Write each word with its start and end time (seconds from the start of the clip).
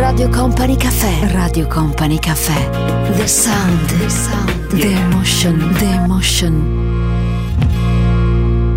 Radio 0.00 0.30
Company 0.30 0.76
Caffè. 0.76 1.30
Radio 1.30 1.66
Company 1.66 2.18
Caffè. 2.18 2.70
The 3.16 3.26
sound. 3.26 3.86
The 3.98 4.08
sound. 4.08 4.66
The 4.68 4.92
emotion. 4.92 5.72
The 5.74 5.84
emotion. 5.84 6.86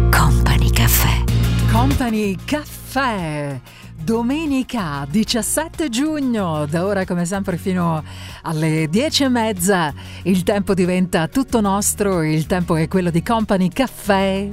Company 0.09 0.69
Caffè. 0.69 1.23
Company 1.71 2.37
Caffè. 2.43 3.61
Domenica 4.03 5.07
17 5.09 5.87
giugno, 5.87 6.65
da 6.65 6.85
ora 6.85 7.05
come 7.05 7.23
sempre 7.23 7.55
fino 7.55 8.03
alle 8.41 8.89
10 8.89 9.23
e 9.23 9.29
mezza, 9.29 9.93
il 10.23 10.43
tempo 10.43 10.73
diventa 10.73 11.29
tutto 11.29 11.61
nostro, 11.61 12.21
il 12.21 12.45
tempo 12.45 12.75
è 12.75 12.89
quello 12.89 13.09
di 13.09 13.23
Company 13.23 13.69
Caffè 13.69 14.49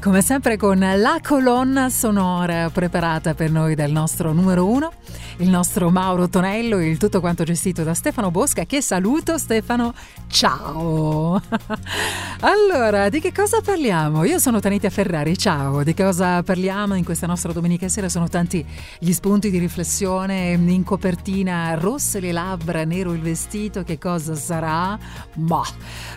come 0.00 0.22
sempre 0.22 0.56
con 0.56 0.78
la 0.78 1.20
colonna 1.22 1.90
sonora 1.90 2.70
preparata 2.70 3.34
per 3.34 3.50
noi 3.50 3.74
dal 3.74 3.90
nostro 3.90 4.32
numero 4.32 4.66
uno, 4.66 4.90
il 5.36 5.50
nostro 5.50 5.90
Mauro 5.90 6.26
Tonello, 6.26 6.80
il 6.80 6.96
tutto 6.96 7.20
quanto 7.20 7.44
gestito 7.44 7.82
da 7.82 7.92
Stefano 7.92 8.30
Bosca, 8.30 8.64
che 8.64 8.80
saluto 8.80 9.36
Stefano, 9.36 9.92
ciao! 10.26 11.38
allora, 12.40 13.10
di 13.10 13.20
che 13.20 13.30
cosa 13.30 13.60
parliamo? 13.60 14.24
Io 14.24 14.38
sono 14.38 14.58
Tanita 14.58 14.88
Ferrari, 14.88 15.36
ciao! 15.36 15.82
Di 15.82 15.92
cosa 15.92 16.42
parliamo 16.42 16.94
in 16.94 17.04
questa 17.04 17.26
nostra 17.26 17.52
domenica 17.52 17.88
sera? 17.88 18.08
Sono 18.08 18.28
tanti 18.28 18.64
gli 18.98 19.12
spunti 19.12 19.50
di 19.50 19.58
riflessione, 19.58 20.52
in 20.52 20.84
copertina 20.84 21.74
rosse 21.74 22.20
le 22.20 22.32
labbra, 22.32 22.84
nero 22.84 23.12
il 23.12 23.20
vestito, 23.20 23.82
che 23.82 23.98
cosa 23.98 24.34
sarà? 24.34 24.98
Ma 25.36 25.62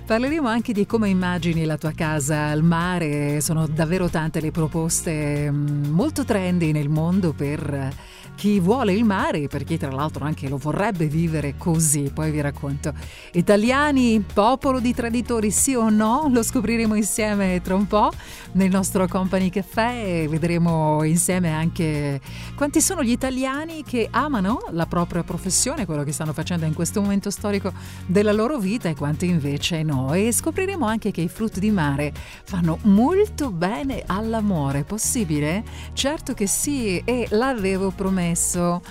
parleremo 0.05 0.47
anche 0.47 0.73
di 0.73 0.85
come 0.85 1.09
immagini 1.09 1.65
la 1.65 1.77
tua 1.77 1.91
casa 1.91 2.47
al 2.47 2.63
mare, 2.63 3.41
sono 3.41 3.67
davvero 3.67 4.09
tante 4.09 4.41
le 4.41 4.51
proposte 4.51 5.49
mm, 5.51 5.85
molto 5.87 6.23
trendy 6.25 6.71
nel 6.71 6.89
mondo 6.89 7.33
per 7.33 8.11
chi 8.35 8.59
vuole 8.59 8.93
il 8.93 9.03
mare, 9.03 9.47
per 9.47 9.63
chi 9.63 9.77
tra 9.77 9.91
l'altro 9.91 10.25
anche 10.25 10.49
lo 10.49 10.57
vorrebbe 10.57 11.05
vivere 11.05 11.55
così, 11.57 12.11
poi 12.13 12.31
vi 12.31 12.41
racconto. 12.41 12.93
Italiani, 13.33 14.23
popolo 14.33 14.79
di 14.79 14.93
traditori, 14.93 15.51
sì 15.51 15.75
o 15.75 15.89
no? 15.89 16.29
Lo 16.31 16.41
scopriremo 16.41 16.95
insieme 16.95 17.61
tra 17.61 17.75
un 17.75 17.87
po' 17.87 18.11
nel 18.53 18.69
nostro 18.69 19.07
Company 19.07 19.49
Caffè 19.49 20.21
e 20.23 20.27
vedremo 20.27 21.03
insieme 21.03 21.51
anche 21.51 22.19
quanti 22.55 22.81
sono 22.81 23.03
gli 23.03 23.11
italiani 23.11 23.83
che 23.83 24.07
amano 24.09 24.59
la 24.71 24.85
propria 24.85 25.23
professione, 25.23 25.85
quello 25.85 26.03
che 26.03 26.11
stanno 26.11 26.33
facendo 26.33 26.65
in 26.65 26.73
questo 26.73 27.01
momento 27.01 27.29
storico 27.29 27.71
della 28.05 28.31
loro 28.31 28.57
vita 28.57 28.89
e 28.89 28.95
quanti 28.95 29.27
invece 29.27 29.83
no. 29.83 30.13
E 30.13 30.31
scopriremo 30.31 30.85
anche 30.85 31.11
che 31.11 31.21
i 31.21 31.29
frutti 31.29 31.59
di 31.59 31.71
mare 31.71 32.11
fanno 32.43 32.79
molto 32.83 33.51
bene 33.51 34.03
all'amore. 34.05 34.83
Possibile? 34.83 35.63
Certo 35.93 36.33
che 36.33 36.47
sì, 36.47 37.01
e 37.05 37.27
l'avevo 37.29 37.91
promesso 37.91 38.22
promesso. 38.23 38.81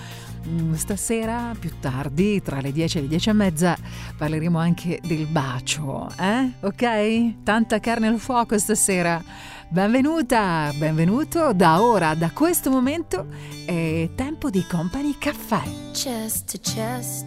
Mm, 0.46 0.74
stasera, 0.74 1.54
più 1.58 1.78
tardi, 1.78 2.42
tra 2.42 2.60
le 2.60 2.72
10 2.72 2.98
e 2.98 3.00
le 3.02 3.06
10 3.06 3.28
e 3.28 3.32
mezza, 3.32 3.76
parleremo 4.16 4.58
anche 4.58 5.00
del 5.02 5.26
bacio, 5.26 6.08
eh? 6.18 6.52
Ok? 6.60 7.44
Tanta 7.44 7.78
carne 7.78 8.08
al 8.08 8.18
fuoco 8.18 8.58
stasera. 8.58 9.22
Benvenuta, 9.68 10.72
benvenuto. 10.74 11.52
Da 11.52 11.80
ora, 11.80 12.14
da 12.14 12.30
questo 12.32 12.70
momento, 12.70 13.26
è 13.64 14.10
tempo 14.16 14.50
di 14.50 14.66
Company 14.68 15.16
Caffè. 15.16 15.62
Chest 15.92 16.50
to 16.50 16.58
chest, 16.58 17.24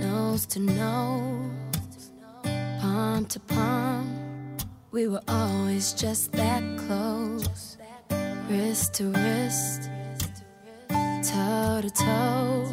nose 0.00 0.46
to 0.46 0.60
nose, 0.60 2.10
palm 2.80 3.26
to 3.26 3.38
palm. 3.46 4.08
We 4.92 5.06
were 5.06 5.22
always 5.28 5.92
just 5.92 6.32
that 6.32 6.62
close, 6.86 7.76
wrist 8.48 8.94
to 8.94 9.10
wrist. 9.10 9.99
Toe 11.22 11.80
to 11.82 11.90
toe. 11.90 12.64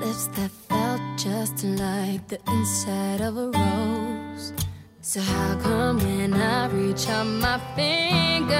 Lips 0.00 0.26
that 0.28 0.50
felt 0.68 1.00
just 1.16 1.64
like 1.64 2.26
the 2.28 2.38
inside 2.48 3.20
of 3.20 3.36
a 3.36 3.50
rose. 3.50 4.52
So, 5.00 5.20
how 5.20 5.58
come 5.60 5.98
when 5.98 6.34
I 6.34 6.68
reach 6.68 7.08
out 7.08 7.26
my 7.26 7.58
finger, 7.74 8.54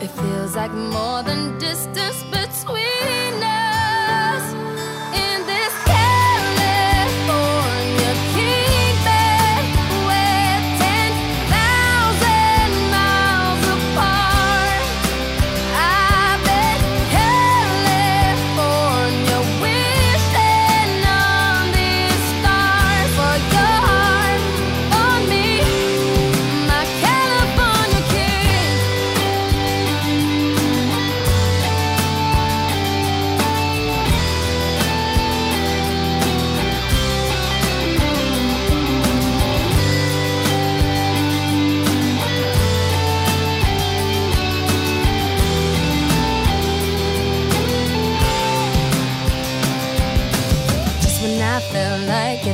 it 0.00 0.10
feels 0.10 0.56
like 0.56 0.72
more 0.72 1.22
than 1.22 1.58
distance 1.58 2.22
between 2.30 3.42
us? 3.42 3.75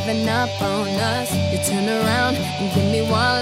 Giving 0.05 0.29
up 0.29 0.51
on 0.61 0.89
us. 0.89 1.33
You 1.53 1.59
turn 1.59 1.89
around 1.89 2.37
and 2.37 2.75
give 2.75 2.91
me 2.91 3.03
one 3.03 3.42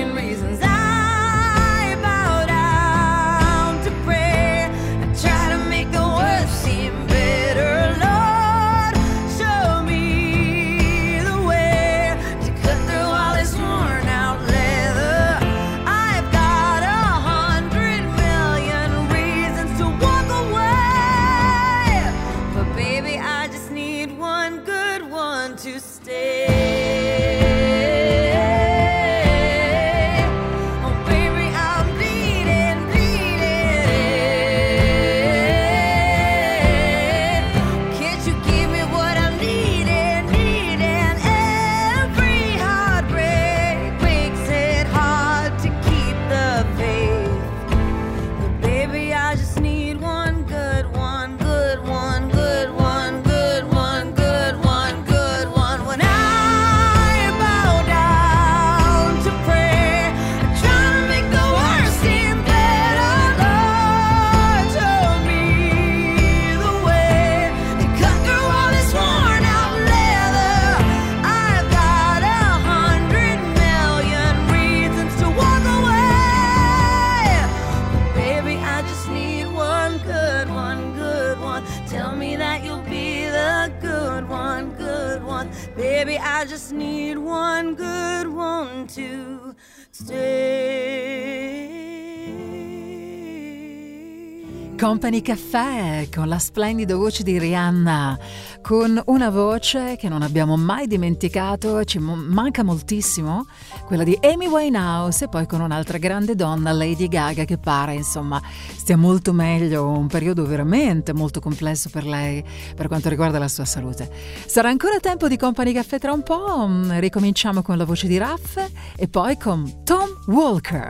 Company 94.91 95.21
Caffè 95.21 96.09
con 96.13 96.27
la 96.27 96.37
splendida 96.37 96.97
voce 96.97 97.23
di 97.23 97.39
Rihanna, 97.39 98.19
con 98.61 99.01
una 99.05 99.29
voce 99.29 99.95
che 99.95 100.09
non 100.09 100.21
abbiamo 100.21 100.57
mai 100.57 100.85
dimenticato, 100.85 101.85
ci 101.85 101.97
manca 101.97 102.61
moltissimo, 102.61 103.45
quella 103.85 104.03
di 104.03 104.19
Amy 104.21 104.47
Winehouse 104.47 105.23
e 105.23 105.27
poi 105.29 105.47
con 105.47 105.61
un'altra 105.61 105.97
grande 105.97 106.35
donna, 106.35 106.73
Lady 106.73 107.07
Gaga, 107.07 107.45
che 107.45 107.57
pare 107.57 107.93
insomma 107.93 108.41
stia 108.75 108.97
molto 108.97 109.31
meglio, 109.31 109.87
un 109.87 110.07
periodo 110.07 110.45
veramente 110.45 111.13
molto 111.13 111.39
complesso 111.39 111.89
per 111.89 112.05
lei 112.05 112.43
per 112.75 112.89
quanto 112.89 113.07
riguarda 113.07 113.39
la 113.39 113.47
sua 113.47 113.63
salute. 113.63 114.11
Sarà 114.45 114.67
ancora 114.67 114.99
tempo 114.99 115.29
di 115.29 115.37
Company 115.37 115.71
Caffè 115.71 115.99
tra 115.99 116.11
un 116.11 116.21
po', 116.21 116.67
mm, 116.67 116.99
ricominciamo 116.99 117.61
con 117.61 117.77
la 117.77 117.85
voce 117.85 118.07
di 118.07 118.17
Raff 118.17 118.57
e 118.97 119.07
poi 119.07 119.37
con 119.37 119.83
Tom 119.85 120.09
Walker. 120.25 120.89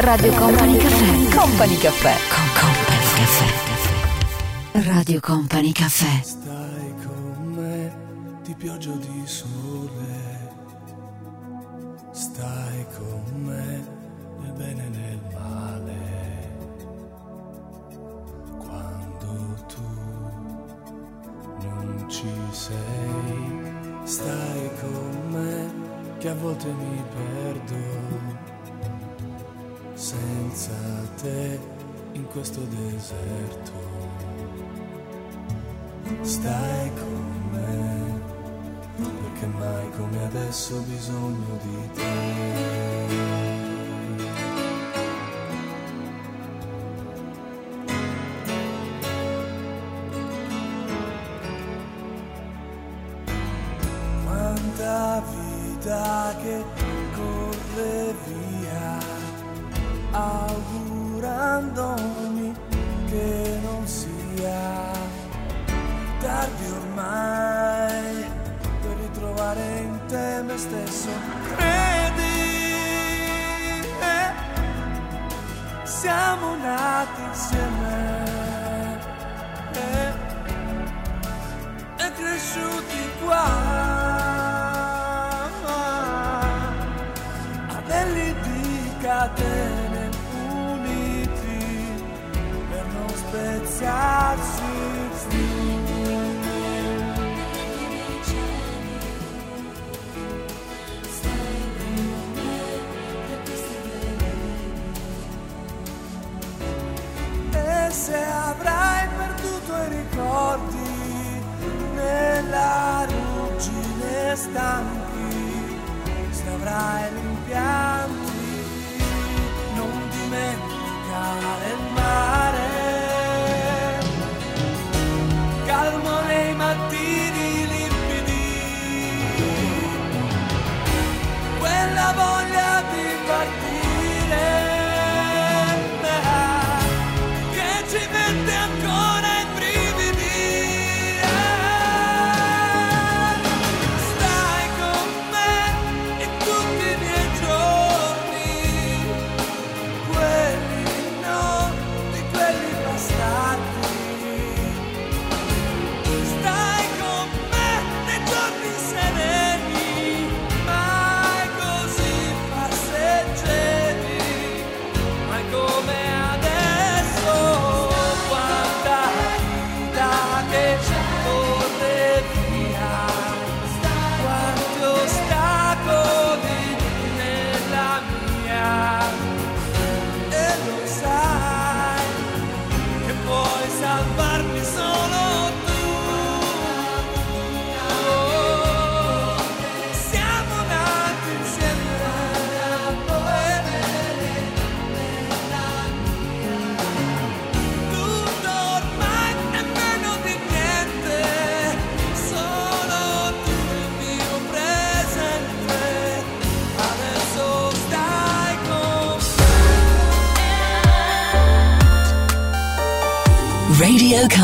Radio 0.00 0.32
Company 0.34 0.76
Caffè. 0.76 1.36
Company 1.36 1.76
Caffè. 1.76 2.14
Con 2.28 2.46
Company 2.54 2.87
Caffè. 3.18 4.80
Radio 4.84 5.18
Company 5.18 5.72
Caffè. 5.72 6.22
Stai 6.22 6.94
con 7.04 7.52
me 7.52 7.92
di 8.44 8.54
pioggia 8.54 8.90
o 8.90 8.96
di 8.96 9.22
sole. 9.24 10.54
Stai 12.12 12.86
con 12.96 13.42
me 13.42 13.86
nel 14.40 14.52
bene 14.52 14.84
e 14.84 14.88
nel 14.88 15.20
male. 15.32 15.96
Quando 18.56 19.64
tu 19.66 19.82
non 21.66 22.06
ci 22.08 22.30
sei, 22.52 24.04
stai 24.04 24.70
con 24.80 25.28
me 25.30 26.18
che 26.18 26.28
a 26.28 26.34
volte 26.34 26.68
mi 26.68 27.02
perdo. 27.16 27.76
Senza 29.94 30.70
te 31.20 31.77
in 32.18 32.26
questo 32.26 32.60
deserto. 32.60 33.72
Stai 36.22 36.92
con 36.94 37.48
me, 37.52 38.20
perché 38.96 39.46
mai 39.46 39.90
come 39.96 40.24
adesso 40.24 40.76
ho 40.76 40.80
bisogno 40.80 41.58
di 41.62 41.90
te. 41.94 43.27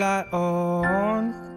Light 0.00 0.32
on. 0.32 1.48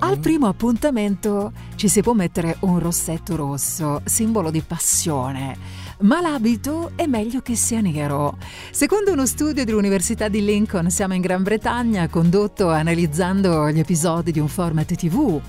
Al 0.00 0.18
primo 0.18 0.46
appuntamento 0.48 1.52
ci 1.76 1.88
si 1.88 2.02
può 2.02 2.12
mettere 2.12 2.56
un 2.60 2.78
rossetto 2.78 3.36
rosso, 3.36 4.02
simbolo 4.04 4.50
di 4.50 4.60
passione, 4.60 5.56
ma 6.00 6.20
l'abito 6.20 6.92
è 6.96 7.06
meglio 7.06 7.40
che 7.40 7.54
sia 7.56 7.80
nero. 7.80 8.36
Secondo 8.70 9.12
uno 9.12 9.24
studio 9.24 9.64
dell'Università 9.64 10.28
di 10.28 10.44
Lincoln, 10.44 10.90
siamo 10.90 11.14
in 11.14 11.22
Gran 11.22 11.42
Bretagna, 11.42 12.08
condotto 12.08 12.68
analizzando 12.68 13.70
gli 13.70 13.78
episodi 13.78 14.32
di 14.32 14.40
un 14.40 14.48
format 14.48 14.94
TV 14.94 15.40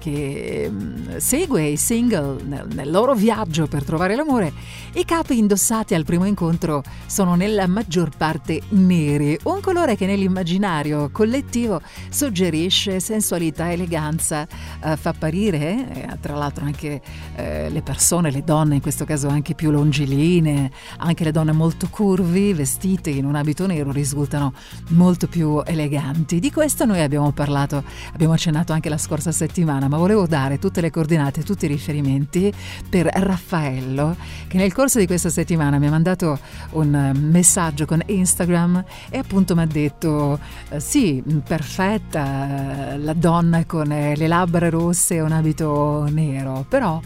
che 0.00 0.68
mm, 0.68 1.16
segue 1.18 1.62
i 1.62 1.76
single 1.76 2.42
nel, 2.42 2.66
nel 2.74 2.90
loro 2.90 3.14
viaggio 3.14 3.66
per 3.66 3.84
trovare 3.84 4.16
l'amore, 4.16 4.52
i 4.94 5.04
capi 5.04 5.38
indossati 5.38 5.94
al 5.94 6.04
primo 6.04 6.24
incontro 6.24 6.82
sono 7.06 7.36
nella 7.36 7.68
maggior 7.68 8.10
parte 8.16 8.62
neri, 8.70 9.38
un 9.44 9.60
colore 9.60 9.94
che 9.94 10.06
nell'immaginario 10.06 11.10
collettivo 11.12 11.80
suggerisce 12.08 12.98
sensualità, 12.98 13.70
eleganza, 13.70 14.46
eh, 14.82 14.96
fa 14.96 15.10
apparire 15.10 15.92
eh, 15.92 16.18
tra 16.20 16.34
l'altro 16.34 16.64
anche 16.64 17.00
eh, 17.36 17.68
le 17.68 17.82
persone, 17.82 18.30
le 18.30 18.42
donne, 18.42 18.76
in 18.76 18.80
questo 18.80 19.04
caso 19.04 19.28
anche 19.28 19.54
più 19.54 19.70
longilinee, 19.70 20.70
anche 20.98 21.24
le 21.24 21.30
donne 21.30 21.52
molto 21.52 21.88
curvi, 21.90 22.54
vestite 22.54 23.10
in 23.10 23.26
un 23.26 23.34
abito 23.34 23.66
nero, 23.66 23.92
risultano 23.92 24.54
molto 24.88 25.26
più 25.26 25.62
eleganti. 25.64 26.38
Di 26.38 26.50
questo 26.50 26.84
noi 26.86 27.00
abbiamo 27.00 27.30
parlato, 27.32 27.84
abbiamo 28.12 28.32
accennato 28.32 28.72
anche 28.72 28.88
la 28.88 28.98
scorsa 28.98 29.30
settimana, 29.30 29.88
ma 29.90 29.98
volevo 29.98 30.26
dare 30.28 30.60
tutte 30.60 30.80
le 30.80 30.88
coordinate, 30.88 31.42
tutti 31.42 31.64
i 31.64 31.68
riferimenti 31.68 32.52
per 32.88 33.06
Raffaello, 33.06 34.16
che 34.46 34.56
nel 34.56 34.72
corso 34.72 35.00
di 35.00 35.06
questa 35.06 35.28
settimana 35.30 35.78
mi 35.78 35.88
ha 35.88 35.90
mandato 35.90 36.38
un 36.70 36.94
eh, 36.94 37.12
messaggio 37.12 37.86
con 37.86 38.00
Instagram 38.06 38.84
e 39.10 39.18
appunto 39.18 39.56
mi 39.56 39.62
ha 39.62 39.66
detto 39.66 40.38
eh, 40.68 40.78
sì, 40.78 41.20
perfetta, 41.44 42.92
eh, 42.92 42.98
la 42.98 43.14
donna 43.14 43.66
con 43.66 43.88
le 43.88 44.26
labbra 44.28 44.70
rosse 44.70 45.16
e 45.16 45.20
un 45.20 45.32
abito 45.32 46.06
nero, 46.08 46.64
però 46.68 47.00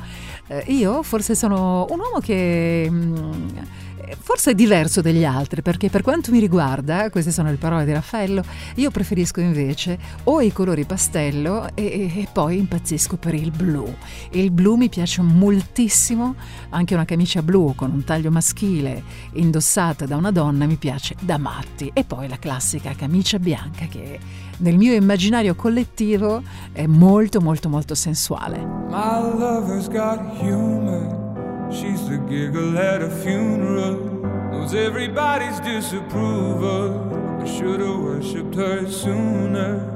io 0.67 1.03
forse 1.03 1.35
sono 1.35 1.87
un 1.89 1.99
uomo 1.99 2.19
che... 2.21 2.87
mm, 2.91 3.49
Forse 4.19 4.53
è 4.53 4.55
diverso 4.55 5.01
degli 5.01 5.25
altri 5.25 5.63
perché 5.63 5.91
per 5.91 6.03
quanto 6.03 6.31
mi 6.31 6.39
riguarda, 6.39 7.11
queste 7.11 7.31
sono 7.31 7.51
le 7.51 7.57
parole 7.57 7.85
di 7.85 7.93
Raffaello, 7.93 8.43
io 8.77 8.91
preferisco 8.91 9.41
invece 9.41 9.99
o 10.25 10.41
i 10.41 10.53
colori 10.53 10.85
pastello 10.85 11.69
e, 11.75 12.13
e 12.15 12.29
poi 12.33 12.59
impazzisco 12.59 13.17
per 13.17 13.35
il 13.35 13.51
blu. 13.51 13.93
Il 14.31 14.51
blu 14.51 14.77
mi 14.77 14.89
piace 14.89 15.23
moltissimo, 15.23 16.35
anche 16.71 16.95
una 16.95 17.05
camicia 17.05 17.43
blu 17.43 17.75
con 17.75 17.91
un 17.91 18.05
taglio 18.05 18.31
maschile 18.31 19.03
indossata 19.33 20.07
da 20.07 20.17
una 20.17 20.31
donna 20.31 20.67
mi 20.67 20.77
piace 20.77 21.15
da 21.21 21.39
matti 21.39 21.91
e 21.93 22.05
poi 22.05 22.29
la 22.29 22.39
classica 22.39 22.95
camicia 22.95 23.39
bianca 23.39 23.87
che 23.87 24.19
nel 24.59 24.77
mio 24.77 24.95
immaginario 24.95 25.55
collettivo 25.55 26.43
è 26.73 26.87
molto 26.87 27.41
molto 27.41 27.69
molto 27.69 27.95
sensuale. 27.95 28.59
My 28.89 29.21
lover's 29.37 29.89
got 29.89 30.19
humor. 30.41 31.34
She's 31.71 32.09
the 32.09 32.19
giggle 32.29 32.79
at 32.79 33.03
a 33.03 33.11
funeral. 33.11 33.95
Knows 34.53 34.75
everybody's 34.75 35.61
disapproval. 35.61 37.41
I 37.43 37.47
should 37.47 37.81
have 37.81 37.99
worshipped 37.99 38.55
her 38.55 38.89
sooner. 38.91 39.91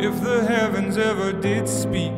If 0.00 0.22
the 0.22 0.44
heavens 0.46 0.96
ever 0.96 1.32
did 1.32 1.68
speak, 1.68 2.12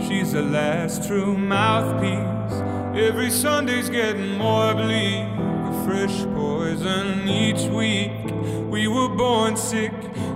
she's 0.00 0.32
the 0.32 0.42
last 0.42 1.06
true 1.06 1.36
mouthpiece. 1.36 2.60
Every 2.98 3.30
Sunday's 3.30 3.88
getting 3.90 4.36
more 4.38 4.74
bleak. 4.74 5.26
A 5.70 5.84
fresh 5.84 6.24
poison 6.34 7.28
each 7.28 7.68
week. 7.70 8.12
We 8.70 8.88
were 8.88 9.08
born 9.08 9.56
sick, 9.56 9.92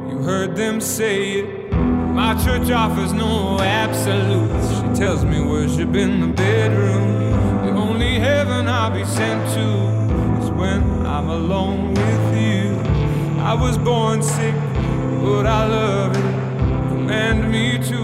you 0.08 0.18
heard 0.18 0.56
them 0.56 0.80
say 0.80 1.40
it. 1.40 1.72
My 1.72 2.34
church 2.44 2.70
offers 2.70 3.12
no 3.12 3.58
absolutes. 3.60 4.68
She 4.76 5.00
tells 5.00 5.24
me 5.24 5.40
worship 5.40 5.94
in 5.94 6.20
the 6.20 6.28
bedroom. 6.28 7.51
I'll 8.82 8.90
be 8.90 9.04
sent 9.04 9.48
to 9.54 10.42
is 10.42 10.50
when 10.50 10.82
I'm 11.06 11.28
alone 11.28 11.94
with 11.94 12.36
you. 12.36 12.76
I 13.40 13.54
was 13.54 13.78
born 13.78 14.24
sick, 14.24 14.56
but 15.22 15.46
I 15.46 15.66
love 15.68 16.16
it. 16.16 16.88
Command 16.88 17.48
me 17.52 17.78
to 17.78 18.01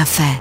Company 0.00 0.39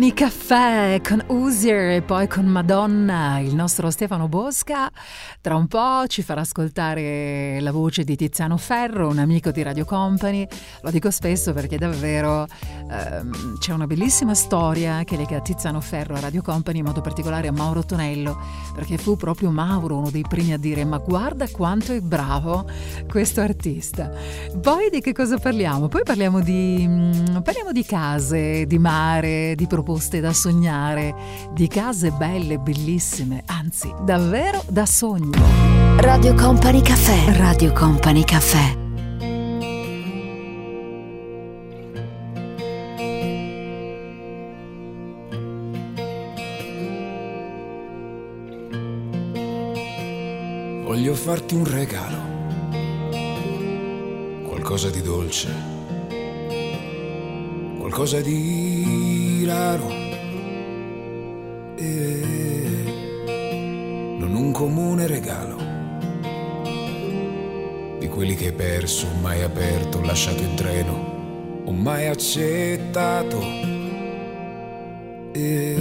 Company 0.00 0.14
Caffè 0.14 1.00
con 1.06 1.22
Usier 1.26 1.90
e 1.90 2.00
poi 2.00 2.26
con 2.26 2.46
Madonna, 2.46 3.38
il 3.40 3.54
nostro 3.54 3.90
Stefano 3.90 4.28
Bosca. 4.28 4.90
Tra 5.42 5.56
un 5.56 5.66
po' 5.66 6.06
ci 6.06 6.22
farà 6.22 6.40
ascoltare 6.40 7.60
la 7.60 7.70
voce 7.70 8.02
di 8.02 8.16
Tiziano 8.16 8.56
Ferro, 8.56 9.08
un 9.08 9.18
amico 9.18 9.50
di 9.50 9.62
Radio 9.62 9.84
Company. 9.84 10.46
Lo 10.80 10.90
dico 10.90 11.10
spesso 11.10 11.52
perché 11.52 11.76
davvero 11.76 12.46
c'è 13.70 13.76
una 13.76 13.86
bellissima 13.86 14.34
storia 14.34 15.04
che 15.04 15.16
lega 15.16 15.40
Tiziano 15.40 15.80
Ferro 15.80 16.16
a 16.16 16.18
Radio 16.18 16.42
Company, 16.42 16.78
in 16.78 16.86
modo 16.86 17.00
particolare 17.00 17.46
a 17.46 17.52
Mauro 17.52 17.84
Tonello, 17.84 18.36
perché 18.74 18.98
fu 18.98 19.16
proprio 19.16 19.52
Mauro 19.52 19.96
uno 19.96 20.10
dei 20.10 20.24
primi 20.28 20.52
a 20.52 20.58
dire 20.58 20.84
ma 20.84 20.98
guarda 20.98 21.48
quanto 21.48 21.92
è 21.92 22.00
bravo 22.00 22.66
questo 23.08 23.40
artista. 23.40 24.10
Poi 24.60 24.90
di 24.90 25.00
che 25.00 25.12
cosa 25.12 25.38
parliamo? 25.38 25.86
Poi 25.86 26.02
parliamo 26.02 26.40
di, 26.40 26.84
mm, 26.84 27.36
parliamo 27.44 27.70
di 27.70 27.84
case, 27.84 28.66
di 28.66 28.78
mare, 28.80 29.54
di 29.54 29.68
proposte 29.68 30.18
da 30.18 30.32
sognare, 30.32 31.14
di 31.52 31.68
case 31.68 32.10
belle, 32.10 32.58
bellissime, 32.58 33.44
anzi 33.46 33.94
davvero 34.02 34.64
da 34.68 34.84
sogno. 34.84 35.38
Radio 35.98 36.34
Company 36.34 36.80
Caffè. 36.80 37.36
Radio 37.36 37.72
Company 37.72 38.24
Caffè. 38.24 38.79
Farti 51.30 51.54
un 51.54 51.64
regalo, 51.64 52.18
qualcosa 54.48 54.90
di 54.90 55.00
dolce, 55.00 55.48
qualcosa 57.78 58.20
di 58.20 59.44
raro. 59.46 59.88
E 61.76 62.22
non 64.18 64.34
un 64.34 64.50
comune 64.50 65.06
regalo. 65.06 65.56
Di 68.00 68.08
quelli 68.08 68.34
che 68.34 68.46
hai 68.46 68.52
perso, 68.52 69.06
mai 69.20 69.42
aperto, 69.42 70.02
lasciato 70.02 70.42
in 70.42 70.56
treno 70.56 71.62
o 71.64 71.70
mai 71.70 72.08
accettato. 72.08 73.40
E 75.30 75.76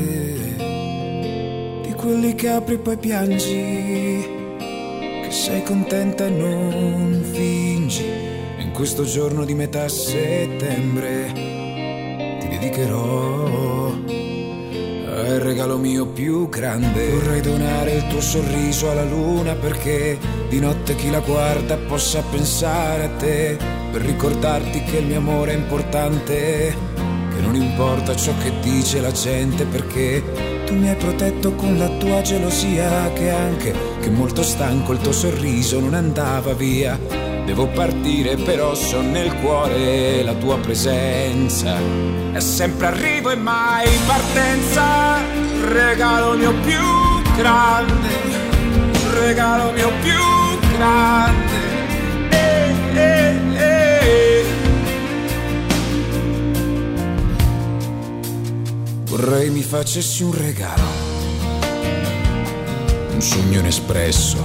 di 1.81 1.93
quelli 1.93 2.35
che 2.35 2.49
apri 2.49 2.75
e 2.75 2.77
poi 2.77 2.97
piangi 2.97 4.38
sei 5.39 5.63
contenta 5.63 6.25
e 6.25 6.30
non 6.32 7.23
fingi. 7.32 8.04
In 8.58 8.71
questo 8.73 9.06
giorno 9.06 9.45
di 9.45 9.54
metà 9.54 9.88
settembre 9.88 11.32
ti 12.41 12.47
dedicherò 12.49 13.86
al 15.06 15.39
regalo 15.39 15.78
mio 15.78 16.08
più 16.08 16.49
grande. 16.49 17.12
Vorrei 17.12 17.39
donare 17.39 17.93
il 17.93 18.08
tuo 18.08 18.19
sorriso 18.19 18.91
alla 18.91 19.06
luna 19.06 19.56
perché 19.56 20.17
di 20.49 20.60
notte 20.60 20.95
chi 20.95 21.10
la 21.10 21.21
guarda 21.21 21.78
possa 21.78 22.21
pensare 22.21 23.06
a 23.06 23.10
te. 23.12 23.58
Per 23.93 24.02
ricordarti 24.02 24.84
che 24.84 24.97
il 24.97 25.06
mio 25.06 25.19
amore 25.19 25.54
è 25.54 25.56
importante, 25.56 26.75
che 27.34 27.41
non 27.41 27.56
importa 27.56 28.13
ciò 28.13 28.34
che 28.43 28.52
dice 28.60 28.99
la 28.99 29.12
gente 29.12 29.63
perché 29.63 30.58
tu 30.69 30.75
mi 30.75 30.88
hai 30.88 30.95
protetto 30.95 31.53
con 31.55 31.79
la 31.79 31.88
tua 31.97 32.21
gelosia 32.21 33.12
che 33.13 33.32
anche 33.32 33.73
che 33.99 34.10
molto 34.12 34.43
stanco 34.43 34.91
il 34.91 34.99
tuo 34.99 35.12
sorriso 35.12 35.79
non 35.79 35.95
andava 35.95 36.53
via. 36.53 36.95
Devo 37.43 37.65
partire 37.69 38.36
però 38.36 38.75
so 38.75 39.01
nel 39.01 39.34
cuore 39.38 40.21
la 40.21 40.36
tua 40.36 40.60
presenza. 40.60 41.75
È 42.32 42.39
sempre 42.39 42.86
arrivo 42.86 43.32
e 43.32 43.36
mai 43.36 43.88
partenza. 44.05 45.17
Regalo 45.69 46.38
mio 46.38 46.53
più 46.62 47.34
grande. 47.36 48.10
Regalo 49.21 49.71
mio 49.71 49.89
più 50.03 50.77
grande. 50.77 51.78
Vorrei 59.09 59.49
mi 59.49 59.63
facessi 59.63 60.21
un 60.21 60.31
regalo, 60.37 60.83
un 63.11 63.19
sogno 63.19 63.57
inespresso, 63.57 64.37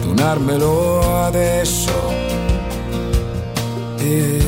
donarmelo 0.00 1.22
adesso. 1.22 1.92
E 3.98 4.42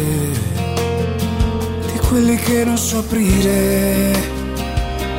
di 1.92 1.98
quelli 2.08 2.34
che 2.34 2.64
non 2.64 2.76
so 2.76 2.98
aprire 2.98 4.12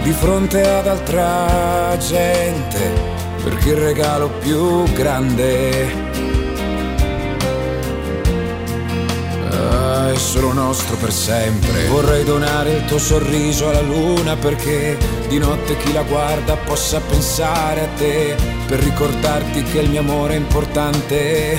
di 0.04 0.12
fronte 0.12 0.62
ad 0.62 0.88
altra 0.88 1.98
gente, 1.98 2.92
perché 3.42 3.70
il 3.70 3.78
regalo 3.78 4.30
più 4.42 4.84
grande 4.92 6.11
Solo 10.32 10.54
nostro 10.54 10.96
per 10.96 11.12
sempre. 11.12 11.88
Vorrei 11.88 12.24
donare 12.24 12.72
il 12.72 12.86
tuo 12.86 12.98
sorriso 12.98 13.68
alla 13.68 13.82
luna 13.82 14.38
perché 14.38 14.98
di 15.28 15.38
notte 15.38 15.76
chi 15.76 15.92
la 15.92 16.04
guarda 16.04 16.56
possa 16.56 17.02
pensare 17.02 17.82
a 17.82 17.88
te, 17.98 18.38
per 18.66 18.80
ricordarti 18.80 19.62
che 19.64 19.80
il 19.80 19.90
mio 19.90 20.00
amore 20.00 20.36
è 20.36 20.38
importante. 20.38 21.58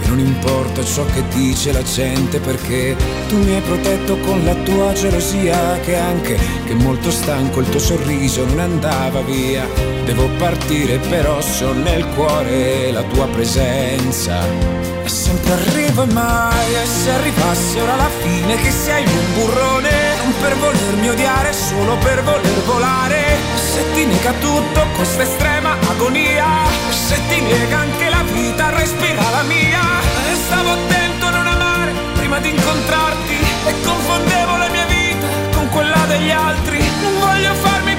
Che 0.00 0.08
non 0.08 0.18
importa 0.18 0.82
ciò 0.82 1.04
che 1.12 1.28
dice 1.34 1.72
la 1.72 1.82
gente 1.82 2.40
perché 2.40 2.96
tu 3.28 3.36
mi 3.36 3.54
hai 3.54 3.60
protetto 3.60 4.16
con 4.20 4.42
la 4.46 4.54
tua 4.54 4.94
gelosia 4.94 5.78
che 5.80 5.96
anche 5.96 6.38
che 6.64 6.72
molto 6.72 7.10
stanco 7.10 7.60
il 7.60 7.68
tuo 7.68 7.80
sorriso 7.80 8.46
non 8.46 8.60
andava 8.60 9.20
via. 9.20 9.68
Devo 10.06 10.26
partire 10.38 10.96
però 11.10 11.42
so 11.42 11.70
nel 11.74 12.06
cuore 12.14 12.92
la 12.92 13.02
tua 13.02 13.26
presenza. 13.26 14.95
E 15.06 15.08
sempre 15.08 15.52
arrivo 15.52 16.02
e 16.02 16.12
mai 16.12 16.74
e 16.74 16.84
se 16.84 17.12
arrivasse 17.12 17.80
ora 17.80 17.94
la 17.94 18.10
fine 18.22 18.56
che 18.56 18.72
sei 18.72 19.04
un 19.06 19.34
burrone 19.34 19.90
Non 20.24 20.34
per 20.40 20.56
volermi 20.56 21.08
odiare, 21.10 21.52
solo 21.52 21.94
per 21.98 22.24
voler 22.24 22.60
volare. 22.64 23.22
Se 23.54 23.84
ti 23.94 24.04
nega 24.04 24.32
tutto 24.40 24.80
questa 24.96 25.22
estrema 25.22 25.76
agonia. 25.90 26.48
Se 26.90 27.20
ti 27.28 27.40
nega 27.40 27.78
anche 27.78 28.08
la 28.10 28.24
vita, 28.32 28.70
respira 28.70 29.30
la 29.30 29.42
mia. 29.42 29.84
E 30.28 30.34
stavo 30.34 30.70
attento 30.72 31.26
a 31.26 31.30
non 31.30 31.46
amare 31.46 31.92
prima 32.14 32.40
di 32.40 32.48
incontrarti. 32.50 33.36
E 33.66 33.74
confondevo 33.84 34.56
la 34.56 34.68
mia 34.70 34.86
vita 34.86 35.26
con 35.54 35.68
quella 35.68 36.04
degli 36.08 36.32
altri. 36.32 36.78
Non 37.00 37.20
voglio 37.20 37.54
farmi 37.54 37.95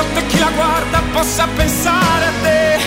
notte 0.00 0.26
chi 0.26 0.38
la 0.38 0.50
guarda 0.54 1.02
possa 1.12 1.46
pensare 1.54 2.24
a 2.26 2.32
te. 2.42 2.78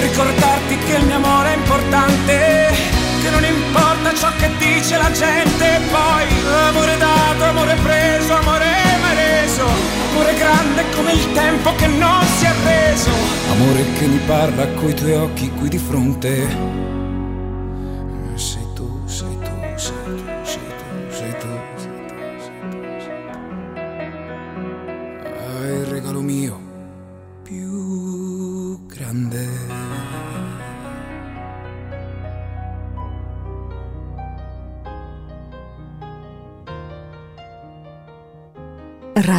Ricordarti 0.00 0.78
che 0.78 0.94
il 0.96 1.04
mio 1.06 1.16
amore 1.16 1.54
è 1.54 1.56
importante, 1.56 2.74
che 3.22 3.30
non 3.30 3.44
importa 3.44 4.14
ciò 4.14 4.28
che 4.38 4.50
dice 4.58 4.96
la 4.98 5.10
gente. 5.10 5.80
Poi 5.90 6.24
amore 6.68 6.96
dato, 6.98 7.44
amore 7.44 7.74
preso, 7.82 8.34
amore 8.34 8.66
mai 9.00 9.14
reso. 9.14 9.66
Amore 10.10 10.34
grande 10.34 10.84
come 10.94 11.12
il 11.12 11.32
tempo 11.32 11.74
che 11.74 11.86
non 11.86 12.22
si 12.36 12.44
è 12.44 12.52
reso. 12.64 13.10
Amore 13.52 13.84
che 13.98 14.06
mi 14.06 14.20
parla 14.26 14.66
coi 14.68 14.94
tuoi 14.94 15.14
occhi 15.14 15.50
qui 15.50 15.68
di 15.68 15.78
fronte. 15.78 16.87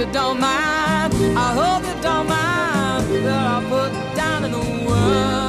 you 0.00 0.06
don't 0.12 0.40
mind. 0.40 1.12
I 1.36 1.52
hope 1.60 1.84
you 1.84 2.02
don't 2.02 2.26
mind 2.26 3.26
that 3.26 3.46
I 3.56 3.62
put 3.68 3.92
down 4.16 4.44
in 4.46 4.52
words 4.86 5.40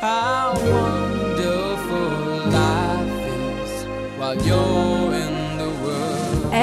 how 0.00 0.54
wonderful 0.72 2.08
life 2.50 3.24
is 3.28 3.84
while 4.18 4.36
you're. 4.46 4.93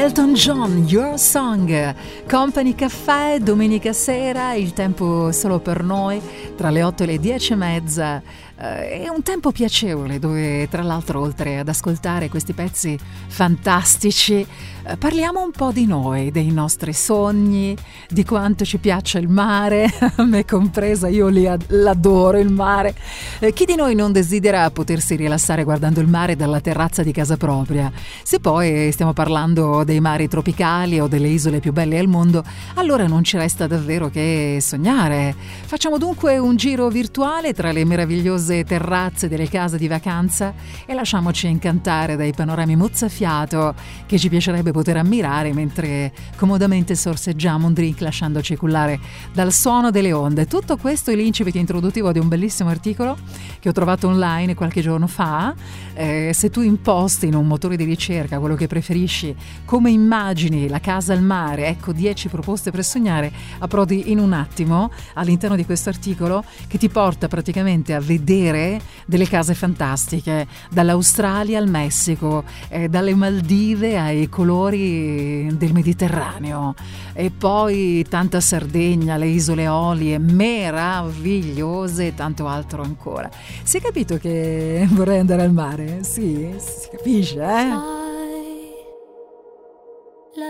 Elton 0.01 0.33
John, 0.33 0.85
Your 0.87 1.19
Song, 1.19 1.95
Company 2.27 2.73
Caffè, 2.73 3.37
domenica 3.37 3.93
sera, 3.93 4.55
il 4.55 4.73
tempo 4.73 5.31
solo 5.31 5.59
per 5.59 5.83
noi, 5.83 6.19
tra 6.57 6.71
le 6.71 6.81
8 6.81 7.03
e 7.03 7.05
le 7.05 7.19
10 7.19 7.53
e 7.53 7.55
mezza. 7.55 8.21
Eh, 8.61 9.01
è 9.01 9.09
un 9.09 9.23
tempo 9.23 9.51
piacevole 9.51 10.19
dove, 10.19 10.67
tra 10.69 10.83
l'altro, 10.83 11.19
oltre 11.19 11.57
ad 11.57 11.67
ascoltare 11.67 12.29
questi 12.29 12.53
pezzi 12.53 12.97
fantastici, 13.27 14.45
eh, 14.83 14.97
parliamo 14.97 15.43
un 15.43 15.49
po' 15.49 15.71
di 15.71 15.87
noi, 15.87 16.29
dei 16.29 16.51
nostri 16.51 16.93
sogni, 16.93 17.75
di 18.07 18.23
quanto 18.23 18.63
ci 18.63 18.77
piace 18.77 19.17
il 19.17 19.29
mare, 19.29 19.89
me 20.25 20.45
compresa, 20.45 21.07
io 21.07 21.27
li 21.27 21.47
ad- 21.47 21.65
l'adoro 21.69 22.37
il 22.37 22.51
mare. 22.51 22.93
Eh, 23.39 23.51
chi 23.51 23.65
di 23.65 23.75
noi 23.75 23.95
non 23.95 24.11
desidera 24.11 24.69
potersi 24.69 25.15
rilassare 25.15 25.63
guardando 25.63 25.99
il 25.99 26.07
mare 26.07 26.35
dalla 26.35 26.61
terrazza 26.61 27.01
di 27.01 27.11
casa 27.11 27.37
propria? 27.37 27.91
Se 28.23 28.39
poi 28.39 28.91
stiamo 28.91 29.13
parlando 29.13 29.83
dei 29.91 29.99
mari 29.99 30.29
tropicali 30.29 31.01
o 31.01 31.07
delle 31.07 31.27
isole 31.27 31.59
più 31.59 31.73
belle 31.73 31.99
al 31.99 32.07
mondo, 32.07 32.45
allora 32.75 33.07
non 33.07 33.25
ci 33.25 33.35
resta 33.35 33.67
davvero 33.67 34.09
che 34.09 34.59
sognare. 34.61 35.35
Facciamo 35.65 35.97
dunque 35.97 36.37
un 36.37 36.55
giro 36.55 36.87
virtuale 36.87 37.53
tra 37.53 37.73
le 37.73 37.83
meravigliose 37.83 38.63
terrazze 38.63 39.27
delle 39.27 39.49
case 39.49 39.77
di 39.77 39.89
vacanza 39.89 40.53
e 40.85 40.93
lasciamoci 40.93 41.47
incantare 41.47 42.15
dai 42.15 42.31
panorami 42.31 42.77
mozzafiato 42.77 43.75
che 44.05 44.17
ci 44.17 44.29
piacerebbe 44.29 44.71
poter 44.71 44.95
ammirare 44.95 45.51
mentre 45.51 46.13
comodamente 46.37 46.95
sorseggiamo 46.95 47.67
un 47.67 47.73
drink 47.73 47.99
lasciandoci 47.99 48.55
cullare 48.55 48.97
dal 49.33 49.51
suono 49.51 49.91
delle 49.91 50.13
onde. 50.13 50.45
Tutto 50.45 50.77
questo 50.77 51.11
è 51.11 51.15
l'incipit 51.15 51.55
introduttivo 51.55 52.13
di 52.13 52.19
un 52.19 52.29
bellissimo 52.29 52.69
articolo 52.69 53.17
che 53.59 53.67
ho 53.67 53.73
trovato 53.73 54.07
online 54.07 54.55
qualche 54.55 54.81
giorno 54.81 55.07
fa. 55.07 55.53
Eh, 55.93 56.31
se 56.33 56.49
tu 56.49 56.61
imposti 56.61 57.27
in 57.27 57.35
un 57.35 57.45
motore 57.45 57.75
di 57.75 57.83
ricerca 57.83 58.39
quello 58.39 58.55
che 58.55 58.67
preferisci, 58.67 59.35
come 59.65 59.80
immagini 59.89 60.67
la 60.67 60.79
casa 60.79 61.13
al 61.13 61.21
mare, 61.21 61.67
ecco 61.67 61.91
10 61.91 62.29
proposte 62.29 62.71
per 62.71 62.83
sognare, 62.83 63.31
approdi 63.59 64.11
in 64.11 64.19
un 64.19 64.33
attimo 64.33 64.91
all'interno 65.13 65.55
di 65.55 65.65
questo 65.65 65.89
articolo 65.89 66.43
che 66.67 66.77
ti 66.77 66.89
porta 66.89 67.27
praticamente 67.27 67.93
a 67.93 67.99
vedere 67.99 68.79
delle 69.05 69.27
case 69.27 69.53
fantastiche, 69.53 70.47
dall'Australia 70.69 71.57
al 71.57 71.69
Messico, 71.69 72.43
eh, 72.69 72.89
dalle 72.89 73.15
Maldive 73.15 73.97
ai 73.97 74.29
colori 74.29 75.55
del 75.57 75.73
Mediterraneo 75.73 76.75
e 77.13 77.31
poi 77.31 78.05
tanta 78.07 78.39
Sardegna, 78.39 79.17
le 79.17 79.27
isole 79.27 79.67
Olie, 79.67 80.17
meravigliose 80.17 82.07
e 82.07 82.15
tanto 82.15 82.47
altro 82.47 82.83
ancora. 82.83 83.29
Si 83.63 83.77
è 83.77 83.81
capito 83.81 84.17
che 84.17 84.87
vorrei 84.91 85.19
andare 85.19 85.43
al 85.43 85.53
mare? 85.53 86.03
Sì, 86.03 86.53
si 86.57 86.89
capisce, 86.91 87.41
eh? 87.41 88.00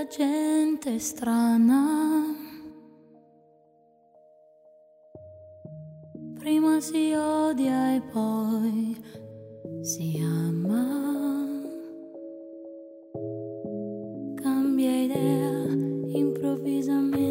Gente 0.10 0.98
strana. 1.00 2.26
Prima 6.40 6.82
si 6.82 7.14
odia 7.14 7.96
e 7.96 8.02
poi 8.12 8.98
si 9.84 10.20
ama. 10.20 10.86
Cambia 14.42 15.04
idea 15.04 15.68
improvvisamente. 16.18 17.31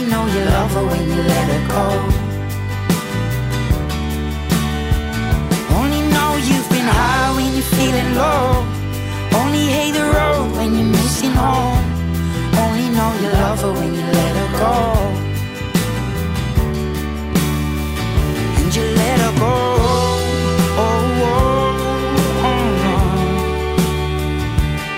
Only 0.00 0.12
know 0.12 0.24
you 0.32 0.44
love 0.46 0.72
her 0.72 0.84
when 0.86 1.02
you 1.10 1.22
let 1.22 1.46
her 1.52 1.62
go. 1.68 1.86
Only 5.76 6.00
know 6.08 6.36
you've 6.48 6.68
been 6.70 6.88
high 6.88 7.36
when 7.36 7.52
you're 7.52 7.70
feeling 7.76 8.14
low. 8.14 8.64
Only 9.38 9.66
hate 9.66 9.92
the 9.92 10.04
road 10.16 10.52
when 10.56 10.74
you're 10.74 10.88
missing 10.88 11.32
home. 11.32 11.84
Only 12.62 12.88
know 12.96 13.12
you 13.20 13.28
love 13.28 13.60
her 13.60 13.72
when 13.74 13.92
you 13.92 14.00
let 14.00 14.36
her 14.40 14.50
go. 14.62 14.74
And 18.58 18.74
you 18.74 18.84
let 19.02 19.18
her 19.20 19.34
go. 19.38 19.54
Oh, 20.82 21.24
oh, 21.28 21.36
oh, 22.48 22.60
oh. 22.88 23.02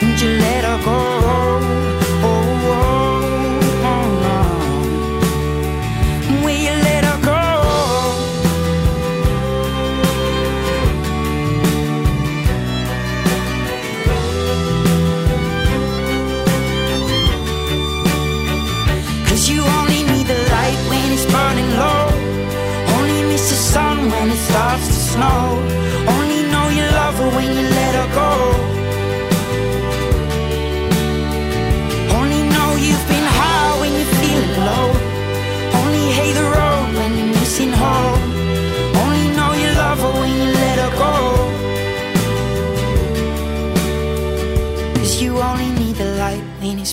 And 0.00 0.14
you 0.20 0.28
let 0.38 0.64
her 0.64 0.78
go. 0.84 1.21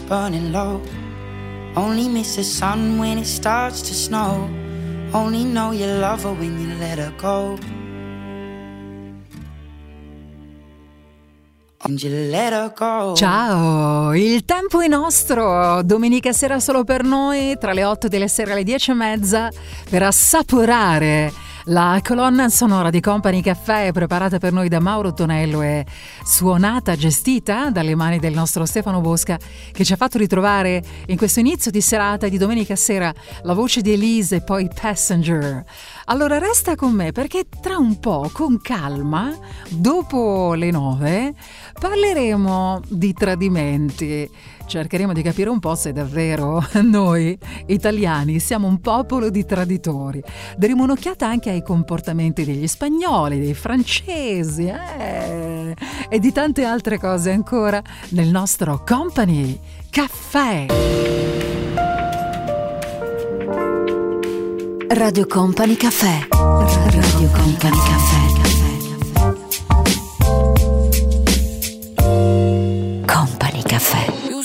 Burning 0.10 0.52
low. 0.52 0.82
Only 1.76 2.10
miss 2.10 2.36
the 2.36 2.44
sun 2.44 2.98
when 2.98 3.20
it 3.20 3.28
starts 3.28 3.82
to 3.84 3.94
snow. 3.94 4.50
Only 5.12 5.44
know 5.44 5.72
you 5.72 5.86
love 5.86 6.24
her 6.24 6.34
when 6.34 6.60
you 6.60 6.76
let 6.80 6.98
her 6.98 7.14
go. 7.16 7.58
Ciao, 13.16 14.14
il 14.14 14.46
tempo 14.46 14.80
è 14.82 14.88
nostro, 14.88 15.82
domenica 15.82 16.32
sera 16.34 16.60
solo 16.60 16.84
per 16.84 17.04
noi, 17.04 17.56
tra 17.60 17.74
le 17.74 17.84
8 17.84 18.08
delle 18.08 18.28
sere 18.28 18.52
alle 18.52 18.64
10 18.64 18.92
e 18.92 18.94
mezza, 18.94 19.50
per 19.90 20.04
assaporare 20.04 21.32
la 21.66 22.00
colonna 22.04 22.50
sonora 22.50 22.90
di 22.90 23.02
Company 23.02 23.42
Caffè 23.42 23.92
preparata 23.92 24.38
per 24.38 24.54
noi 24.54 24.70
da 24.70 24.80
Mauro 24.80 25.14
Tonello 25.14 25.62
e 25.62 25.86
suonata, 26.24 26.96
gestita 26.96 27.70
dalle 27.70 27.96
mani 27.96 28.20
del 28.20 28.34
nostro 28.34 28.66
Stefano 28.66 29.02
Bosca 29.02 29.38
che 29.72 29.84
ci 29.84 29.94
ha 29.94 29.96
fatto 29.96 30.18
ritrovare 30.18 30.82
in 31.08 31.18
questo 31.18 31.40
inizio 31.40 31.72
di 31.72 31.82
serata 31.82 32.28
di 32.28 32.38
domenica 32.38 32.76
sera 32.76 33.14
la 33.44 33.54
voce 33.54 33.82
di 33.82 33.92
Elise 33.92 34.38
e 34.38 34.42
poi 34.42 34.70
Passenger. 34.74 35.64
Allora 36.06 36.38
resta 36.38 36.76
con 36.76 36.94
me 36.94 37.12
perché 37.12 37.46
tra 37.62 37.78
un 37.78 38.00
po', 38.00 38.30
con 38.34 38.60
calma, 38.62 39.36
dopo 39.70 40.54
le 40.54 40.72
nove, 40.72 41.34
parleremo 41.80 42.82
di 42.88 43.14
tradimenti. 43.14 44.30
Cercheremo 44.70 45.14
di 45.14 45.24
capire 45.24 45.50
un 45.50 45.58
po' 45.58 45.74
se 45.74 45.92
davvero 45.92 46.64
noi 46.84 47.36
italiani 47.66 48.40
siamo 48.40 48.68
un 48.68 48.80
popolo 48.80 49.32
di 49.32 49.44
traditori. 49.44 50.22
Daremo 50.56 50.84
un'occhiata 50.84 51.26
anche 51.26 51.50
ai 51.50 51.64
comportamenti 51.64 52.46
degli 52.46 52.68
spagnoli, 52.68 53.40
dei 53.40 53.56
francesi 53.56 54.68
eh, 54.68 55.74
e 56.08 56.20
di 56.20 56.32
tante 56.32 56.66
altre 56.66 57.00
cose 57.00 57.32
ancora 57.32 57.82
nel 58.10 58.28
nostro 58.28 58.84
Company 58.86 59.60
Caffè. 59.90 60.68
Radio 64.90 65.26
Company 65.26 65.76
Caffè. 65.78 66.28
Radio 66.30 67.30
Company 67.32 67.58
Caffè. 67.58 68.39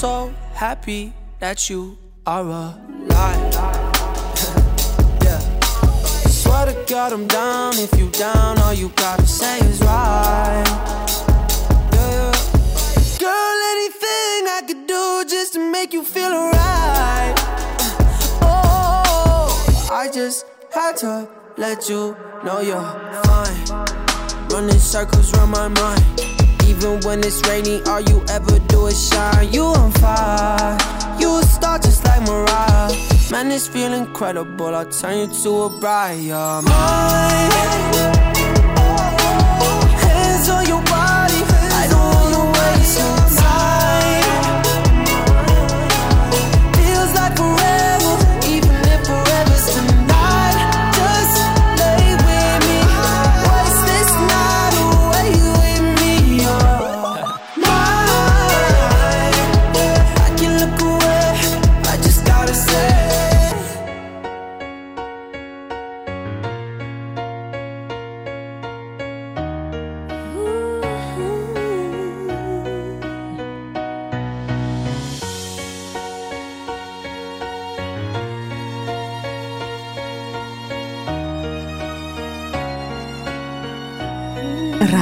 So 0.00 0.32
happy 0.54 1.12
that 1.40 1.68
you 1.68 1.98
are 2.26 2.40
alive. 2.40 3.10
yeah. 5.22 5.38
Swear 6.40 6.72
to 6.72 6.84
God, 6.88 7.12
I'm 7.12 7.26
down. 7.26 7.74
If 7.76 7.92
you 7.98 8.08
down, 8.12 8.58
all 8.60 8.72
you 8.72 8.88
gotta 8.96 9.26
say 9.26 9.58
is 9.58 9.78
right. 9.82 10.64
Yeah, 11.92 12.12
yeah. 12.16 12.32
Girl, 13.18 13.56
anything 13.74 14.40
I 14.56 14.62
could 14.66 14.86
do 14.86 15.24
just 15.28 15.52
to 15.52 15.70
make 15.70 15.92
you 15.92 16.02
feel 16.02 16.32
alright. 16.32 17.34
Uh, 18.40 19.02
oh, 19.04 19.88
I 19.92 20.08
just 20.10 20.46
had 20.72 20.96
to 21.04 21.28
let 21.58 21.90
you 21.90 22.16
know 22.42 22.60
you're 22.60 22.90
fine. 23.24 24.48
Running 24.48 24.78
circles 24.78 25.34
around 25.34 25.50
my 25.50 25.68
mind. 25.68 26.02
Even 26.66 27.00
when 27.00 27.18
it's 27.18 27.46
rainy, 27.46 27.82
all 27.82 28.00
you 28.00 28.19
ever 28.30 28.58
do 28.68 28.86
is 28.86 29.08
shine. 29.08 29.52
You 29.52 29.64
on 29.64 29.90
fire, 29.92 30.78
you 31.20 31.38
a 31.38 31.42
star 31.42 31.78
just 31.78 32.04
like 32.04 32.22
Mariah. 32.22 32.92
Man, 33.30 33.48
this 33.48 33.68
feel 33.68 33.92
incredible. 33.92 34.74
I'll 34.74 34.86
turn 34.86 35.18
you 35.18 35.42
to 35.42 35.50
a 35.62 35.80
bride. 35.80 36.20
You're 36.20 36.62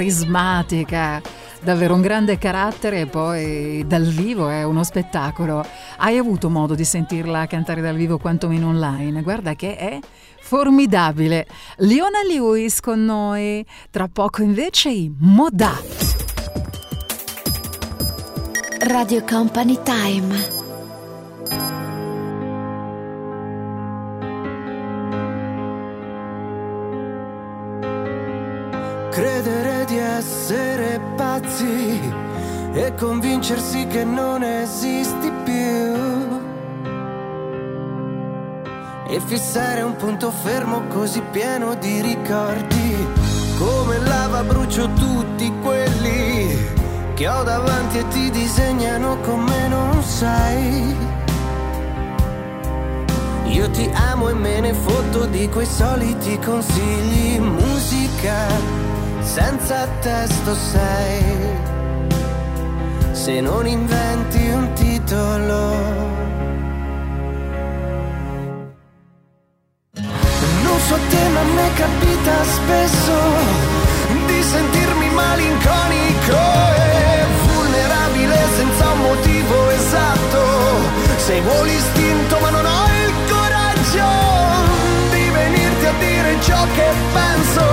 Carismatica, 0.00 1.20
davvero 1.62 1.92
un 1.92 2.00
grande 2.00 2.38
carattere 2.38 3.00
e 3.00 3.06
poi 3.06 3.84
dal 3.86 4.04
vivo 4.04 4.48
è 4.48 4.62
uno 4.62 4.82
spettacolo. 4.82 5.62
Hai 5.98 6.16
avuto 6.16 6.48
modo 6.48 6.74
di 6.74 6.84
sentirla 6.84 7.46
cantare 7.46 7.82
dal 7.82 7.96
vivo 7.96 8.16
quantomeno 8.16 8.68
online? 8.68 9.20
Guarda 9.20 9.54
che 9.54 9.76
è 9.76 9.98
formidabile. 10.40 11.46
Leona 11.76 12.22
Lewis 12.26 12.80
con 12.80 13.04
noi, 13.04 13.64
tra 13.90 14.08
poco 14.10 14.42
invece 14.42 14.88
i 14.88 15.14
Modà. 15.18 15.78
Radio 18.78 19.22
Company 19.24 19.78
Time. 19.82 20.59
E 32.72 32.94
convincersi 32.94 33.86
che 33.86 34.04
non 34.04 34.42
esisti 34.42 35.30
più. 35.44 35.98
E 39.08 39.20
fissare 39.26 39.82
un 39.82 39.96
punto 39.96 40.30
fermo 40.30 40.86
così 40.86 41.20
pieno 41.32 41.74
di 41.74 42.00
ricordi. 42.00 43.08
Come 43.58 43.98
lava 43.98 44.42
brucio 44.44 44.88
tutti 44.92 45.52
quelli 45.62 46.56
che 47.14 47.28
ho 47.28 47.42
davanti 47.42 47.98
e 47.98 48.08
ti 48.08 48.30
disegnano 48.30 49.18
come 49.20 49.68
non 49.68 50.02
sai. 50.02 50.96
Io 53.46 53.68
ti 53.70 53.90
amo 53.92 54.28
e 54.28 54.32
me 54.34 54.60
ne 54.60 54.72
fotto 54.72 55.26
di 55.26 55.48
quei 55.48 55.66
soliti 55.66 56.38
consigli. 56.38 57.40
Musica 57.40 58.46
senza 59.22 59.88
testo 60.00 60.54
sei. 60.54 61.69
Se 63.22 63.38
non 63.42 63.66
inventi 63.66 64.48
un 64.48 64.72
titolo. 64.72 65.58
Non 70.64 70.78
so 70.88 70.96
te 71.10 71.28
ma 71.28 71.40
a 71.40 71.44
me 71.44 71.68
capita 71.74 72.44
spesso 72.44 73.16
di 74.26 74.42
sentirmi 74.42 75.10
malinconico 75.10 76.38
e 76.78 77.26
vulnerabile 77.44 78.38
senza 78.56 78.88
un 78.88 79.00
motivo 79.00 79.68
esatto. 79.68 80.40
Seguo 81.18 81.62
l'istinto 81.64 82.38
ma 82.40 82.48
non 82.48 82.64
ho 82.64 82.84
il 83.04 83.12
coraggio 83.34 84.08
di 85.10 85.28
venirti 85.28 85.84
a 85.84 85.92
dire 85.98 86.40
ciò 86.40 86.64
che 86.74 86.88
penso. 87.12 87.64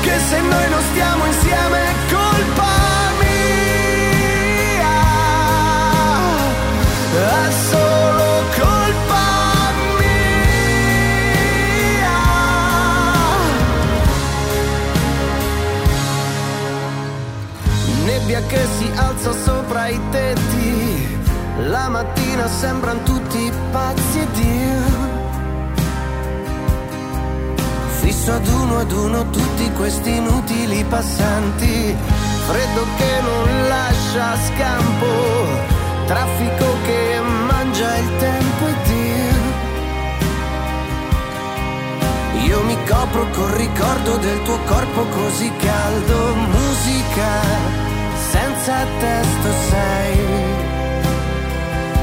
Che 0.00 0.18
se 0.28 0.40
noi 0.42 0.68
non 0.70 0.82
stiamo 0.92 1.26
insieme 1.26 1.93
che 18.46 18.66
si 18.78 18.90
alza 18.94 19.32
sopra 19.32 19.88
i 19.88 20.00
tetti. 20.10 21.18
La 21.66 21.88
mattina 21.88 22.46
sembrano 22.48 23.02
tutti 23.02 23.52
pazzi 23.70 24.18
e 24.18 24.26
Dio. 24.32 25.12
Fisso 28.00 28.32
ad 28.32 28.46
uno 28.46 28.78
ad 28.78 28.92
uno 28.92 29.30
tutti 29.30 29.70
questi 29.72 30.16
inutili 30.16 30.84
passanti. 30.84 31.96
Freddo 32.46 32.86
che 32.96 33.20
non 33.22 33.68
lascia 33.68 34.36
scampo. 34.46 35.06
Traffico 36.06 36.76
che 36.84 37.20
mangia 37.46 37.96
il 37.96 38.16
tempo 38.18 38.66
e 38.66 38.74
Dio. 38.84 39.62
Io 42.46 42.62
mi 42.64 42.76
copro 42.86 43.26
col 43.30 43.52
ricordo 43.52 44.16
del 44.18 44.42
tuo 44.42 44.58
corpo 44.66 45.04
così 45.06 45.50
caldo. 45.56 46.34
Musica 46.34 47.83
senza 48.64 48.86
testo 48.98 49.50
sei. 49.68 50.16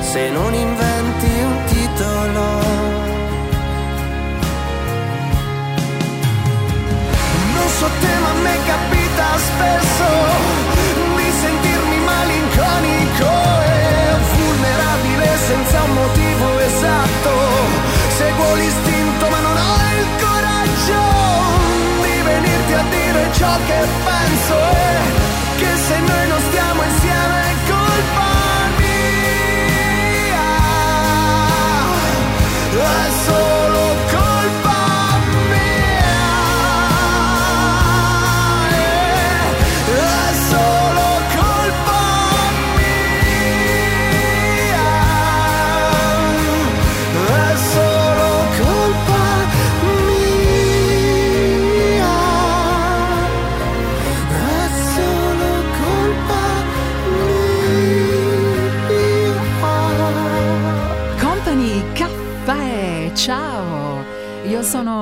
Se 0.01 0.29
non 0.29 0.53
inventi 0.53 1.31
un 1.49 1.57
titolo. 1.65 2.45
Non 7.55 7.67
so 7.79 7.87
te 7.99 8.13
ma 8.23 8.29
a 8.29 8.41
me 8.45 8.57
capita 8.65 9.27
spesso 9.49 10.07
di 11.15 11.31
sentirmi 11.43 11.97
malinconico 12.13 13.31
e 13.65 14.15
vulnerabile 14.35 15.27
senza 15.47 15.81
un 15.81 15.93
motivo 15.93 16.59
esatto. 16.59 17.31
Seguo 18.17 18.53
l'istinto 18.53 19.29
ma 19.29 19.39
non 19.39 19.57
ho 19.57 19.75
il 19.99 20.07
coraggio 20.25 21.01
di 22.03 22.21
venirti 22.21 22.73
a 22.73 22.83
dire 22.89 23.29
ciò 23.33 23.51
che 23.65 23.79
penso 24.05 25.00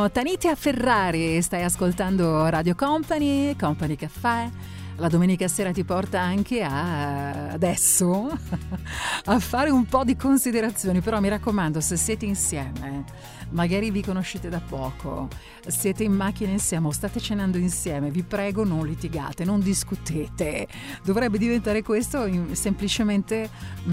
Tanitia 0.07 0.55
Ferrari 0.55 1.41
stai 1.41 1.63
ascoltando 1.63 2.47
Radio 2.47 2.73
Company, 2.73 3.53
Company 3.57 3.95
Caffè. 3.97 4.49
La 4.95 5.09
domenica 5.09 5.47
sera 5.49 5.71
ti 5.71 5.83
porta 5.83 6.21
anche 6.21 6.61
a 6.61 7.49
adesso 7.49 8.29
a 9.25 9.39
fare 9.39 9.69
un 9.69 9.85
po' 9.85 10.05
di 10.05 10.15
considerazioni, 10.15 11.01
però 11.01 11.19
mi 11.19 11.27
raccomando, 11.27 11.81
se 11.81 11.97
siete 11.97 12.25
insieme, 12.25 13.03
magari 13.51 13.91
vi 13.91 14.03
conoscete 14.03 14.49
da 14.49 14.59
poco, 14.59 15.27
siete 15.67 16.03
in 16.03 16.13
macchina 16.13 16.51
insieme 16.51 16.87
o 16.87 16.91
state 16.91 17.19
cenando 17.19 17.57
insieme, 17.57 18.11
vi 18.11 18.23
prego 18.23 18.63
non 18.63 18.85
litigate, 18.85 19.43
non 19.43 19.59
discutete. 19.59 20.67
Dovrebbe 21.03 21.37
diventare 21.37 21.81
questo 21.81 22.27
semplicemente 22.53 23.49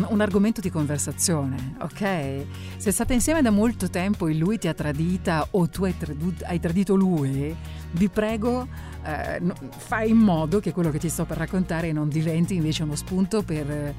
un 0.08 0.20
argomento 0.20 0.60
di 0.60 0.70
conversazione, 0.70 1.76
ok? 1.80 2.44
Se 2.76 2.90
state 2.90 3.14
insieme 3.14 3.42
da 3.42 3.50
molto 3.50 3.88
tempo 3.88 4.26
e 4.26 4.34
lui 4.34 4.58
ti 4.58 4.68
ha 4.68 4.74
tradita 4.74 5.46
o 5.52 5.68
tu 5.68 5.84
hai, 5.84 5.96
tradu- 5.96 6.42
hai 6.44 6.60
tradito 6.60 6.94
lui, 6.94 7.54
vi 7.92 8.08
prego 8.08 8.66
eh, 9.04 9.40
fai 9.76 10.10
in 10.10 10.18
modo 10.18 10.58
che 10.58 10.72
quello 10.72 10.90
che 10.90 10.98
ti 10.98 11.08
sto 11.08 11.24
per 11.24 11.36
raccontare 11.36 11.92
non 11.92 12.08
diventi 12.08 12.54
invece 12.54 12.82
uno 12.82 12.96
spunto 12.96 13.42
per 13.42 13.70
eh, 13.70 13.94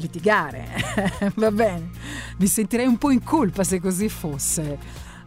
litigare. 0.00 0.66
Va 1.36 1.50
bene? 1.50 1.90
Mi 2.38 2.46
sentirei 2.46 2.86
un 2.86 2.98
po' 2.98 3.10
in 3.10 3.22
colpa 3.22 3.64
se 3.64 3.80
così 3.80 4.08
fosse. 4.08 4.78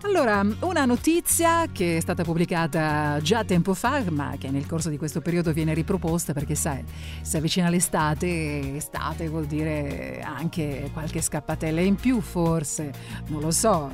Allora, 0.04 0.44
una 0.62 0.86
notizia 0.86 1.68
che 1.72 1.98
è 1.98 2.00
stata 2.00 2.24
pubblicata 2.24 3.20
già 3.22 3.44
tempo 3.44 3.76
fa, 3.76 4.04
ma 4.10 4.34
che 4.40 4.50
nel 4.50 4.66
corso 4.66 4.90
di 4.90 4.98
questo 4.98 5.22
periodo 5.22 5.54
viene 5.54 5.76
riproposta 5.76 6.34
perché 6.34 6.56
sai, 6.56 6.84
si 7.22 7.38
avvicina 7.38 7.70
l'estate, 7.70 8.78
estate 8.78 9.30
vuol 9.30 9.46
dire 9.46 10.24
anche 10.24 10.90
qualche 10.92 11.22
scappatella 11.22 11.82
in 11.82 11.96
più 11.96 12.20
forse, 12.20 12.92
non 13.28 13.42
lo 13.42 13.52
so. 13.52 13.92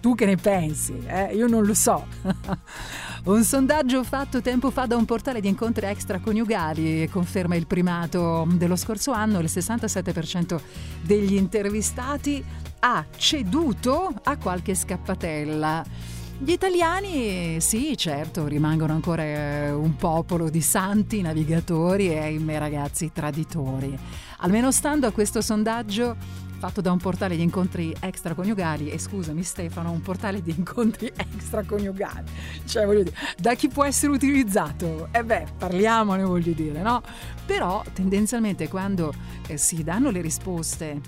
Tu 0.00 0.14
che 0.14 0.24
ne 0.24 0.36
pensi? 0.36 0.98
Eh? 1.06 1.34
Io 1.34 1.46
non 1.46 1.64
lo 1.64 1.74
so. 1.74 2.06
Un 3.22 3.44
sondaggio 3.44 4.02
fatto 4.02 4.40
tempo 4.40 4.70
fa 4.70 4.86
da 4.86 4.96
un 4.96 5.04
portale 5.04 5.42
di 5.42 5.48
incontri 5.48 5.84
extraconiugali 5.84 7.06
conferma 7.10 7.54
il 7.54 7.66
primato 7.66 8.46
dello 8.52 8.76
scorso 8.76 9.12
anno. 9.12 9.40
Il 9.40 9.44
67% 9.44 10.58
degli 11.02 11.34
intervistati 11.34 12.42
ha 12.78 13.04
ceduto 13.14 14.10
a 14.22 14.38
qualche 14.38 14.74
scappatella. 14.74 15.84
Gli 16.42 16.52
italiani, 16.52 17.60
sì, 17.60 17.94
certo, 17.98 18.46
rimangono 18.46 18.94
ancora 18.94 19.22
eh, 19.22 19.70
un 19.70 19.96
popolo 19.96 20.48
di 20.48 20.62
santi 20.62 21.20
navigatori 21.20 22.08
e 22.08 22.42
ragazzi 22.58 23.12
traditori. 23.12 23.94
Almeno 24.38 24.72
stando 24.72 25.06
a 25.06 25.10
questo 25.10 25.42
sondaggio 25.42 26.48
fatto 26.60 26.82
da 26.82 26.92
un 26.92 26.98
portale 26.98 27.36
di 27.36 27.42
incontri 27.42 27.96
extraconiugali 27.98 28.90
e 28.90 28.98
scusami 28.98 29.42
Stefano, 29.42 29.90
un 29.90 30.02
portale 30.02 30.42
di 30.42 30.54
incontri 30.54 31.10
extraconiugali. 31.16 32.30
Cioè, 32.66 32.84
voglio 32.84 33.04
dire, 33.04 33.16
da 33.38 33.54
chi 33.54 33.68
può 33.68 33.82
essere 33.84 34.12
utilizzato? 34.12 35.08
E 35.10 35.24
beh, 35.24 35.46
parliamone, 35.56 36.22
voglio 36.22 36.52
dire, 36.52 36.82
no? 36.82 37.02
Però 37.46 37.82
tendenzialmente 37.94 38.68
quando 38.68 39.10
eh, 39.46 39.56
si 39.56 39.82
danno 39.82 40.10
le 40.10 40.20
risposte, 40.20 41.00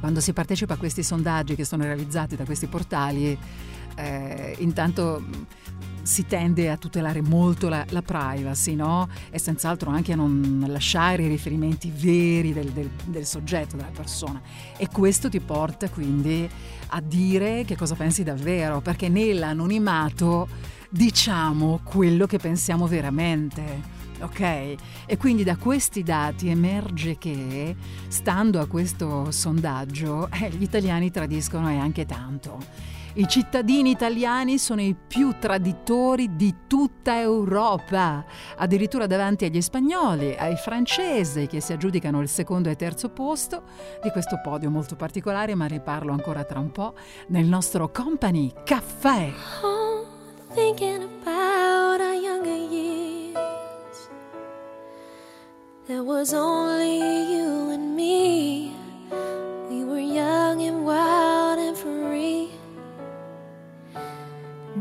quando 0.00 0.20
si 0.20 0.34
partecipa 0.34 0.74
a 0.74 0.76
questi 0.76 1.02
sondaggi 1.02 1.54
che 1.54 1.64
sono 1.64 1.84
realizzati 1.84 2.36
da 2.36 2.44
questi 2.44 2.66
portali, 2.66 3.38
eh, 3.96 4.54
intanto 4.58 5.24
si 6.04 6.26
tende 6.26 6.70
a 6.70 6.76
tutelare 6.76 7.22
molto 7.22 7.68
la, 7.68 7.84
la 7.88 8.02
privacy, 8.02 8.74
no? 8.74 9.08
E 9.30 9.38
senz'altro 9.38 9.90
anche 9.90 10.12
a 10.12 10.16
non 10.16 10.64
lasciare 10.68 11.24
i 11.24 11.28
riferimenti 11.28 11.90
veri 11.92 12.52
del, 12.52 12.70
del- 12.70 12.90
del 13.06 13.26
soggetto, 13.26 13.76
della 13.76 13.90
persona. 13.92 14.40
E 14.76 14.88
questo 14.92 15.28
ti 15.28 15.40
porta 15.40 15.88
quindi 15.88 16.48
a 16.88 17.00
dire 17.00 17.64
che 17.64 17.74
cosa 17.76 17.94
pensi 17.94 18.22
davvero, 18.22 18.80
perché 18.80 19.08
nell'anonimato 19.08 20.46
diciamo 20.90 21.80
quello 21.82 22.26
che 22.26 22.38
pensiamo 22.38 22.86
veramente. 22.86 23.92
Ok? 24.20 24.40
E 24.40 25.16
quindi 25.18 25.42
da 25.42 25.56
questi 25.56 26.02
dati 26.02 26.48
emerge 26.48 27.18
che, 27.18 27.74
stando 28.08 28.60
a 28.60 28.66
questo 28.66 29.30
sondaggio, 29.30 30.30
eh, 30.30 30.50
gli 30.50 30.62
italiani 30.62 31.10
tradiscono 31.10 31.68
e 31.70 31.78
anche 31.78 32.06
tanto. 32.06 32.58
I 33.16 33.28
cittadini 33.28 33.90
italiani 33.90 34.58
sono 34.58 34.80
i 34.80 34.92
più 34.94 35.36
traditori 35.38 36.34
di 36.34 36.52
tutta 36.66 37.20
Europa, 37.20 38.24
addirittura 38.56 39.06
davanti 39.06 39.44
agli 39.44 39.60
spagnoli, 39.60 40.34
ai 40.36 40.56
francesi 40.56 41.46
che 41.46 41.60
si 41.60 41.72
aggiudicano 41.72 42.20
il 42.20 42.28
secondo 42.28 42.70
e 42.70 42.74
terzo 42.74 43.10
posto 43.10 43.62
di 44.02 44.10
questo 44.10 44.40
podio 44.42 44.68
molto 44.68 44.96
particolare, 44.96 45.54
ma 45.54 45.66
riparlo 45.66 46.10
ancora 46.10 46.42
tra 46.42 46.58
un 46.58 46.72
po' 46.72 46.94
nel 47.28 47.46
nostro 47.46 47.88
Company 47.92 48.52
Caffè. 48.64 49.32
Oh, 49.62 50.06
thinking 50.52 51.04
about 51.04 52.00
our 52.00 52.14
younger 52.14 52.50
years. 52.50 54.08
There 55.86 56.02
was 56.02 56.32
only 56.32 57.32
you 57.32 57.70
and 57.70 57.94
me. 57.94 58.72
We 59.68 59.84
were 59.84 60.00
young 60.00 60.66
and 60.66 60.84
wild 60.84 61.33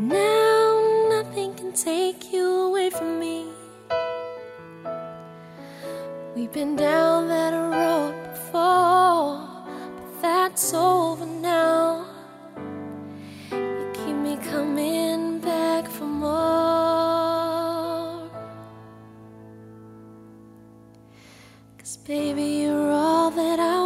Now 0.10 1.08
nothing 1.10 1.54
can 1.54 1.72
take 1.72 2.34
you 2.34 2.46
away 2.68 2.90
from 2.90 3.20
me. 3.22 3.46
We've 6.36 6.52
been 6.52 6.76
down 6.76 7.30
that 7.30 7.54
road 7.54 8.14
before, 8.30 9.48
but 9.96 10.22
that's 10.22 10.74
over 10.74 11.26
now. 11.26 12.06
You 13.54 13.92
keep 13.94 14.18
me 14.18 14.36
coming 14.52 15.40
back 15.40 15.88
for 15.88 16.04
more. 16.04 16.30
Cause 21.78 21.96
baby, 22.06 22.64
you're 22.64 22.92
all 22.92 23.32
that 23.32 23.60
I 23.62 23.83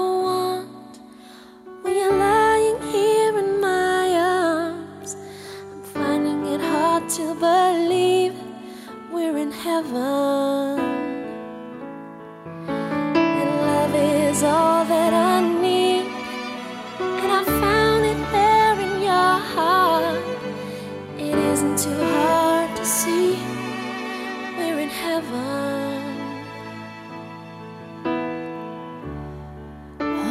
believe 7.40 8.34
we're 9.12 9.38
in 9.38 9.52
heaven. 9.52 10.80
And 12.68 13.50
love 13.62 13.94
is 13.96 14.44
all 14.44 14.86
that 14.86 15.14
I 15.14 15.42
need. 15.62 16.06
And 17.00 17.32
I 17.32 17.44
found 17.44 18.06
it 18.06 18.32
there 18.32 18.80
in 18.80 19.02
your 19.02 19.34
heart. 19.54 20.24
It 21.18 21.38
isn't 21.38 21.78
too 21.78 22.04
hard 22.16 22.76
to 22.76 22.86
see. 22.86 23.38
We're 24.58 24.80
in 24.80 24.90
heaven. 24.90 26.18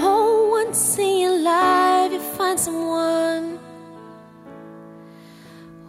Oh, 0.03 0.49
once 0.51 0.99
in 0.99 1.21
your 1.21 1.39
life 1.39 2.13
you 2.13 2.21
find 2.21 2.59
someone 2.59 3.56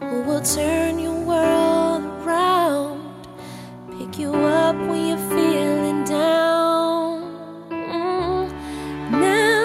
who 0.09 0.21
will 0.21 0.41
turn 0.41 0.99
your 0.99 1.19
world 1.31 2.01
around, 2.21 3.27
pick 3.97 4.17
you 4.17 4.33
up 4.33 4.75
when 4.87 5.07
you're 5.07 5.29
feeling 5.29 6.05
down. 6.05 7.23
Mm. 7.69 8.49
Now, 9.11 9.63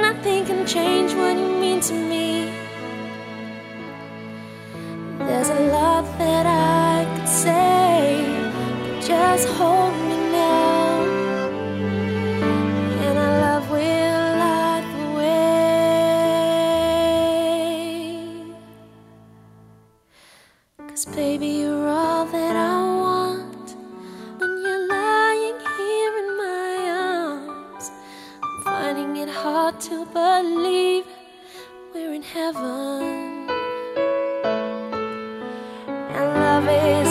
nothing 0.00 0.44
can 0.44 0.64
change 0.64 1.12
what 1.14 1.36
you 1.36 1.48
mean 1.64 1.80
to 1.80 1.94
me. 1.94 2.52
There's 5.18 5.48
a 5.48 5.60
lot 5.76 6.04
that 6.18 6.46
I 6.46 7.04
could 7.16 7.28
say, 7.28 8.24
but 8.82 9.04
just 9.04 9.48
hold 9.48 9.94
me 10.08 10.19
believe 30.12 31.04
we're 31.94 32.12
in 32.12 32.22
heaven. 32.22 33.48
And 35.88 36.28
love 36.40 36.68
is 36.68 37.09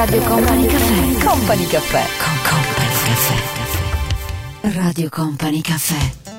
Radio 0.00 0.22
Company 0.22 0.64
Caffè. 0.64 1.24
Company 1.26 1.66
Caffè. 1.66 2.02
Con 2.16 2.32
Company 2.48 2.96
Caffè. 3.04 4.78
Radio 4.78 5.08
Company 5.10 5.60
Caffè. 5.60 6.29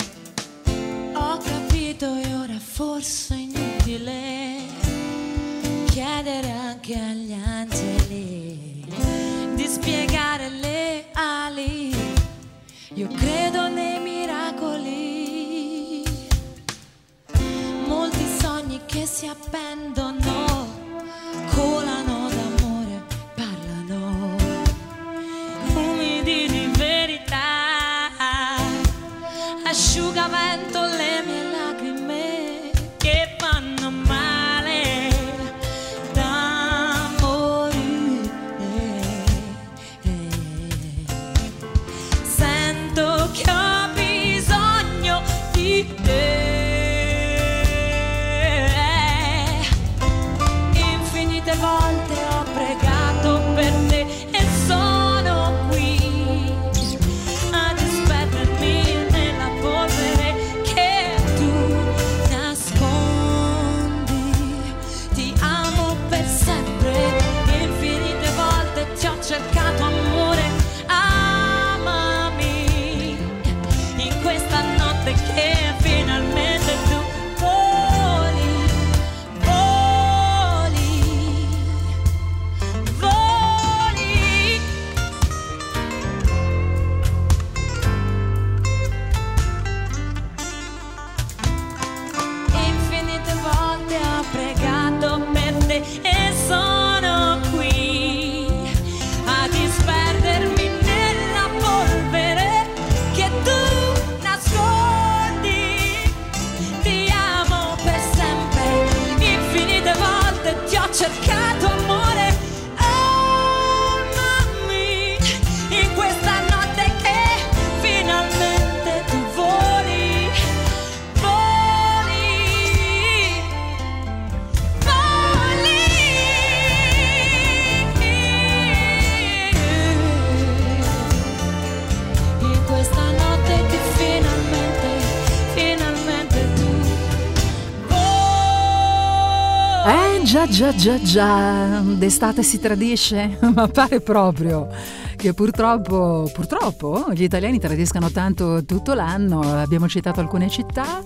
Già 140.62 140.76
già 140.76 141.02
già 141.02 141.80
d'estate 141.80 142.44
si 142.44 142.60
tradisce, 142.60 143.40
ma 143.56 143.68
pare 143.68 144.00
proprio 144.00 144.68
che 145.16 145.34
purtroppo, 145.34 146.30
purtroppo 146.32 147.08
gli 147.14 147.24
italiani 147.24 147.58
tradiscano 147.58 148.12
tanto 148.12 148.64
tutto 148.64 148.94
l'anno, 148.94 149.42
abbiamo 149.42 149.88
citato 149.88 150.20
alcune 150.20 150.50
città, 150.50 151.04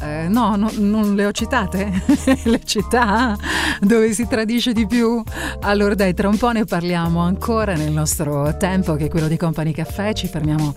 eh, 0.00 0.26
no, 0.28 0.56
no, 0.56 0.70
non 0.78 1.14
le 1.14 1.26
ho 1.26 1.32
citate, 1.32 2.02
le 2.44 2.60
città 2.64 3.36
dove 3.78 4.14
si 4.14 4.26
tradisce 4.26 4.72
di 4.72 4.86
più. 4.86 5.22
Allora 5.60 5.94
dai, 5.94 6.14
tra 6.14 6.28
un 6.28 6.38
po' 6.38 6.52
ne 6.52 6.64
parliamo 6.64 7.20
ancora 7.20 7.74
nel 7.74 7.92
nostro 7.92 8.56
tempo 8.56 8.94
che 8.94 9.06
è 9.06 9.08
quello 9.08 9.28
di 9.28 9.36
Company 9.36 9.72
Caffè, 9.72 10.14
ci 10.14 10.28
fermiamo 10.28 10.74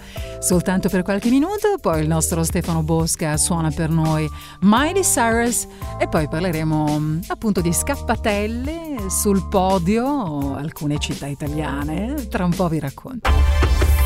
soltanto 0.47 0.87
per 0.87 1.03
qualche 1.03 1.29
minuto, 1.29 1.77
poi 1.81 1.99
il 2.03 2.07
nostro 2.07 2.41
Stefano 2.41 2.81
Bosca 2.81 3.35
suona 3.35 3.69
per 3.69 3.89
noi 3.89 4.29
Miley 4.61 5.01
Cyrus 5.01 5.67
e 5.99 6.07
poi 6.07 6.29
parleremo 6.29 6.99
mm, 6.99 7.19
appunto 7.27 7.59
di 7.59 7.73
scappatelle 7.73 9.09
sul 9.09 9.45
podio, 9.49 10.55
alcune 10.55 10.99
città 10.99 11.27
italiane, 11.27 12.29
tra 12.29 12.45
un 12.45 12.55
po' 12.55 12.69
vi 12.69 12.79
racconto. 12.79 13.29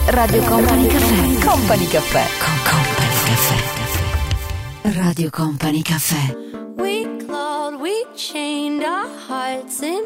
Radio 0.08 0.42
Company 0.42 0.88
Caffè. 0.88 1.46
Company 1.46 1.86
Caffè. 1.86 2.26
Con 2.40 2.56
Company 2.72 3.18
Caffè. 3.28 5.00
Radio 5.00 5.30
Company 5.30 5.82
Caffè. 5.84 6.36
We 6.78 7.18
clawed, 7.24 7.80
we 7.80 8.04
chained 8.16 8.82
our 8.82 9.08
hearts 9.28 9.82
in 9.82 10.01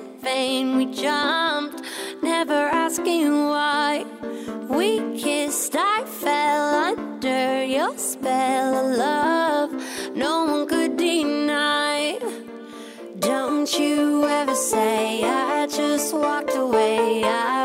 your 7.86 7.98
spell 7.98 8.74
of 8.76 8.98
love. 8.98 9.72
No 10.16 10.46
one 10.46 10.68
could 10.68 10.98
deny. 10.98 12.18
Don't 13.20 13.72
you 13.80 14.26
ever 14.28 14.56
say 14.56 15.24
I 15.24 15.68
just 15.68 16.14
walked 16.14 16.56
away. 16.56 17.24
I 17.24 17.65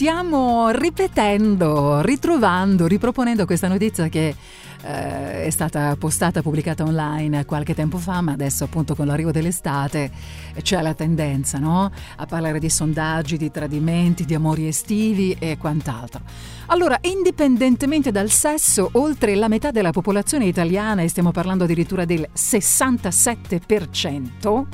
Stiamo 0.00 0.70
ripetendo, 0.70 2.00
ritrovando, 2.00 2.86
riproponendo 2.86 3.44
questa 3.44 3.68
notizia 3.68 4.08
che 4.08 4.34
eh, 4.82 5.44
è 5.44 5.50
stata 5.50 5.94
postata, 5.96 6.40
pubblicata 6.40 6.84
online 6.84 7.44
qualche 7.44 7.74
tempo 7.74 7.98
fa, 7.98 8.22
ma 8.22 8.32
adesso 8.32 8.64
appunto 8.64 8.94
con 8.94 9.06
l'arrivo 9.06 9.30
dell'estate 9.30 10.10
c'è 10.62 10.80
la 10.80 10.94
tendenza 10.94 11.58
no? 11.58 11.92
a 12.16 12.24
parlare 12.24 12.58
di 12.58 12.70
sondaggi, 12.70 13.36
di 13.36 13.50
tradimenti, 13.50 14.24
di 14.24 14.34
amori 14.34 14.66
estivi 14.66 15.36
e 15.38 15.58
quant'altro. 15.58 16.22
Allora, 16.68 16.96
indipendentemente 17.02 18.10
dal 18.10 18.30
sesso, 18.30 18.88
oltre 18.92 19.34
la 19.34 19.48
metà 19.48 19.70
della 19.70 19.90
popolazione 19.90 20.46
italiana, 20.46 21.02
e 21.02 21.08
stiamo 21.08 21.30
parlando 21.30 21.64
addirittura 21.64 22.06
del 22.06 22.26
67%, 22.34 24.64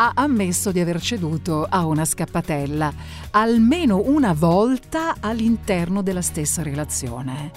ha 0.00 0.12
ammesso 0.14 0.70
di 0.70 0.78
aver 0.78 1.00
ceduto 1.00 1.66
a 1.68 1.84
una 1.84 2.04
scappatella 2.04 2.92
almeno 3.32 4.00
una 4.04 4.32
volta 4.32 5.16
all'interno 5.18 6.02
della 6.02 6.22
stessa 6.22 6.62
relazione. 6.62 7.50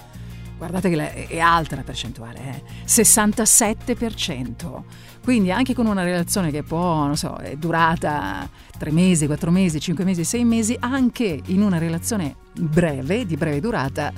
Guardate 0.58 0.90
che 0.90 1.28
è 1.28 1.38
alta 1.38 1.76
la 1.76 1.84
percentuale, 1.84 2.40
eh? 2.40 2.64
67%. 2.88 4.82
Quindi 5.24 5.52
anche 5.52 5.76
con 5.76 5.86
una 5.86 6.02
relazione 6.02 6.50
che 6.50 6.64
può, 6.64 7.06
non 7.06 7.16
so, 7.16 7.36
è 7.36 7.56
durata 7.58 8.50
3 8.76 8.92
mesi, 8.92 9.28
4 9.28 9.52
mesi, 9.52 9.80
5 9.80 10.04
mesi, 10.04 10.24
6 10.24 10.44
mesi, 10.44 10.76
anche 10.80 11.40
in 11.46 11.62
una 11.62 11.78
relazione 11.78 12.38
breve, 12.60 13.28
di 13.28 13.38
breve 13.38 13.60
durata, 13.60 14.12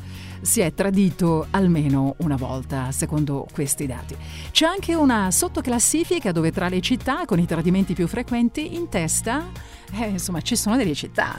si 0.44 0.60
è 0.60 0.74
tradito 0.74 1.48
almeno 1.52 2.16
una 2.18 2.36
volta, 2.36 2.92
secondo 2.92 3.48
questi 3.52 3.88
dati. 3.88 4.16
C'è 4.52 4.66
anche 4.66 4.94
una 4.94 5.32
sottoclassifica 5.32 6.32
dove 6.32 6.52
tra 6.52 6.68
le 6.68 6.82
città 6.82 7.26
con 7.26 7.40
i 7.40 7.48
tradimenti 7.48 7.94
più 7.94 8.08
frequenti 8.08 8.76
in 8.76 8.90
testa, 8.90 9.50
eh, 10.00 10.08
insomma, 10.08 10.42
ci 10.42 10.56
sono 10.56 10.76
delle 10.76 10.96
città. 10.96 11.36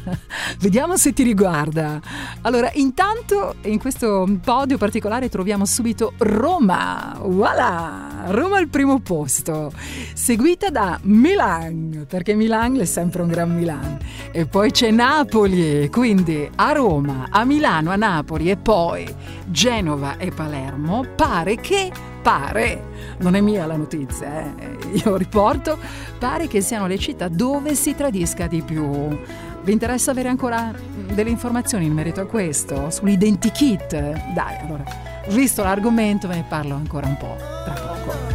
Vediamo 0.60 0.96
se 0.96 1.12
ti 1.12 1.22
riguarda. 1.22 2.00
Allora, 2.42 2.70
intanto 2.74 3.56
in 3.62 3.78
questo 3.78 4.26
podio 4.42 4.76
particolare 4.76 5.28
troviamo 5.28 5.64
subito 5.64 6.12
Roma. 6.18 7.16
Voilà! 7.22 8.24
Roma 8.26 8.58
al 8.58 8.68
primo 8.68 9.00
posto, 9.00 9.72
seguita 10.14 10.68
da 10.68 10.98
Milan, 11.02 12.06
perché 12.08 12.34
Milan 12.34 12.78
è 12.80 12.84
sempre 12.84 13.22
un 13.22 13.28
gran 13.28 13.54
Milan. 13.54 13.98
E 14.32 14.46
poi 14.46 14.70
c'è 14.70 14.90
Napoli, 14.90 15.88
quindi 15.90 16.48
a 16.56 16.72
Roma, 16.72 17.28
a 17.30 17.44
Milano, 17.44 17.90
a 17.90 17.96
Napoli 17.96 18.50
e 18.50 18.56
poi 18.56 19.06
Genova 19.46 20.16
e 20.18 20.30
Palermo, 20.30 21.04
pare 21.14 21.56
che, 21.56 21.90
pare, 22.26 22.82
non 23.18 23.36
è 23.36 23.40
mia 23.40 23.66
la 23.66 23.76
notizia, 23.76 24.52
eh, 24.58 24.98
io 25.04 25.14
riporto, 25.16 25.78
pare 26.18 26.48
che 26.48 26.60
siano 26.60 26.88
le 26.88 26.98
città 26.98 27.28
dove 27.28 27.76
si 27.76 27.94
tradisca 27.94 28.48
di 28.48 28.62
più. 28.62 29.16
Vi 29.62 29.72
interessa 29.72 30.10
avere 30.10 30.28
ancora 30.28 30.72
delle 31.12 31.30
informazioni 31.30 31.86
in 31.86 31.92
merito 31.92 32.20
a 32.20 32.26
questo? 32.26 32.90
Sull'identikit? 32.90 34.32
Dai, 34.34 34.58
allora, 34.60 34.82
visto 35.28 35.62
l'argomento 35.62 36.26
ve 36.26 36.34
ne 36.34 36.44
parlo 36.48 36.74
ancora 36.74 37.06
un 37.06 37.16
po' 37.16 37.36
tra 37.64 37.74
poco. 37.74 38.34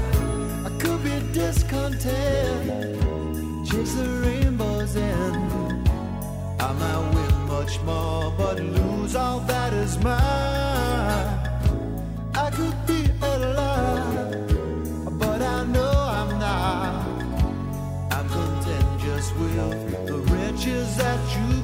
I 6.60 6.74
might 6.74 7.14
win 7.14 7.48
much 7.48 7.82
more, 7.84 8.32
but 8.38 8.58
lose 8.60 9.16
all 9.16 9.42
that 9.48 9.74
is 9.74 9.98
mine. 9.98 11.51
The 20.64 20.72
riches 20.72 20.97
that 20.97 21.38
you 21.38 21.61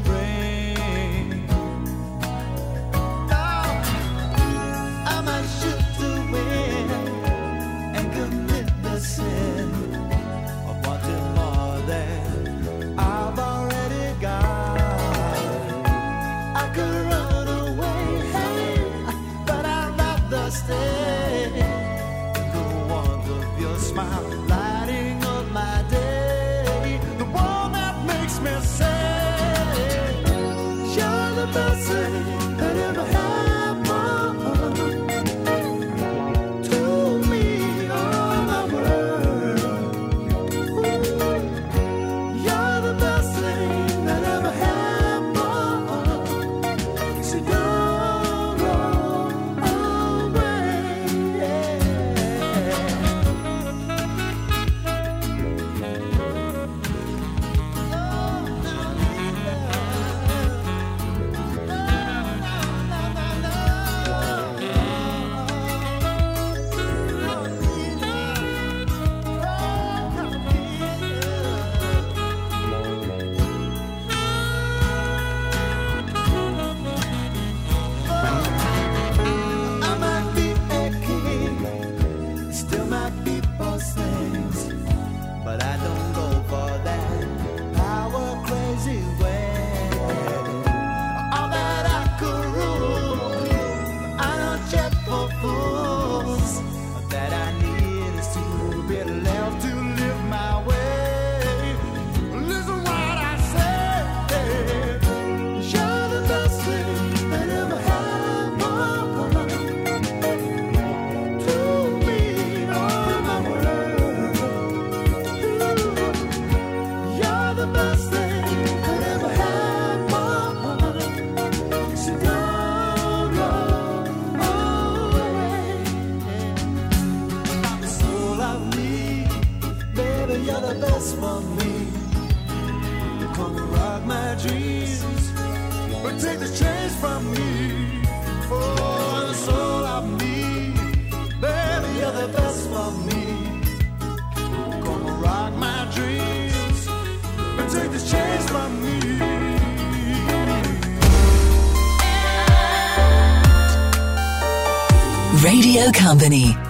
Studio 155.68 155.92
Company. 155.92 156.67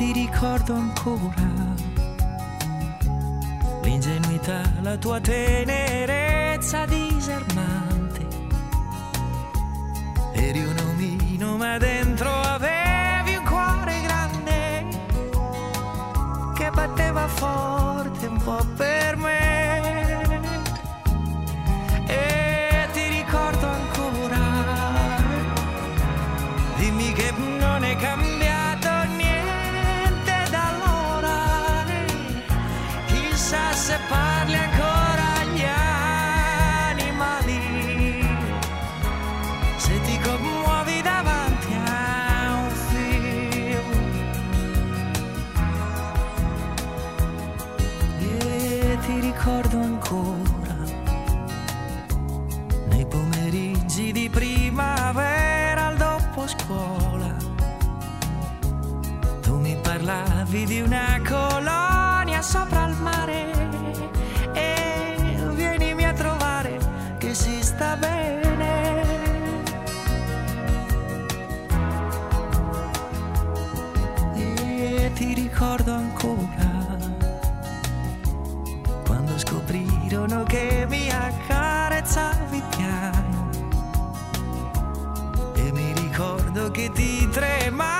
ti 0.00 0.12
ricordo 0.12 0.72
ancora 0.72 1.46
l'ingenuità, 3.82 4.62
la 4.80 4.96
tua 4.96 5.20
tenerezza 5.20 6.86
disarmante. 6.86 8.26
Eri 10.32 10.64
un 10.64 10.76
omino 10.88 11.58
ma 11.58 11.76
dentro 11.76 12.30
avevi 12.30 13.34
un 13.36 13.44
cuore 13.44 14.00
grande 14.00 14.88
che 16.54 16.70
batteva 16.70 17.26
forte 17.26 18.26
un 18.26 18.38
po' 18.42 18.66
per 18.76 18.99
vidi 60.50 60.80
una 60.80 61.20
colonia 61.28 62.42
sopra 62.42 62.86
il 62.86 62.96
mare 62.96 63.52
e 64.52 65.48
vienimi 65.54 66.04
a 66.04 66.12
trovare 66.12 66.76
che 67.18 67.34
si 67.34 67.62
sta 67.62 67.96
bene. 67.96 68.48
E 74.34 75.10
ti 75.14 75.34
ricordo 75.34 75.92
ancora 75.92 76.98
quando 79.06 79.38
scoprirono 79.38 80.42
che 80.42 80.84
mi 80.88 81.08
accarezzavi 81.10 82.62
piano 82.76 83.48
e 85.54 85.72
mi 85.72 85.92
ricordo 85.92 86.72
che 86.72 86.90
ti 86.92 87.28
tremavo 87.28 87.99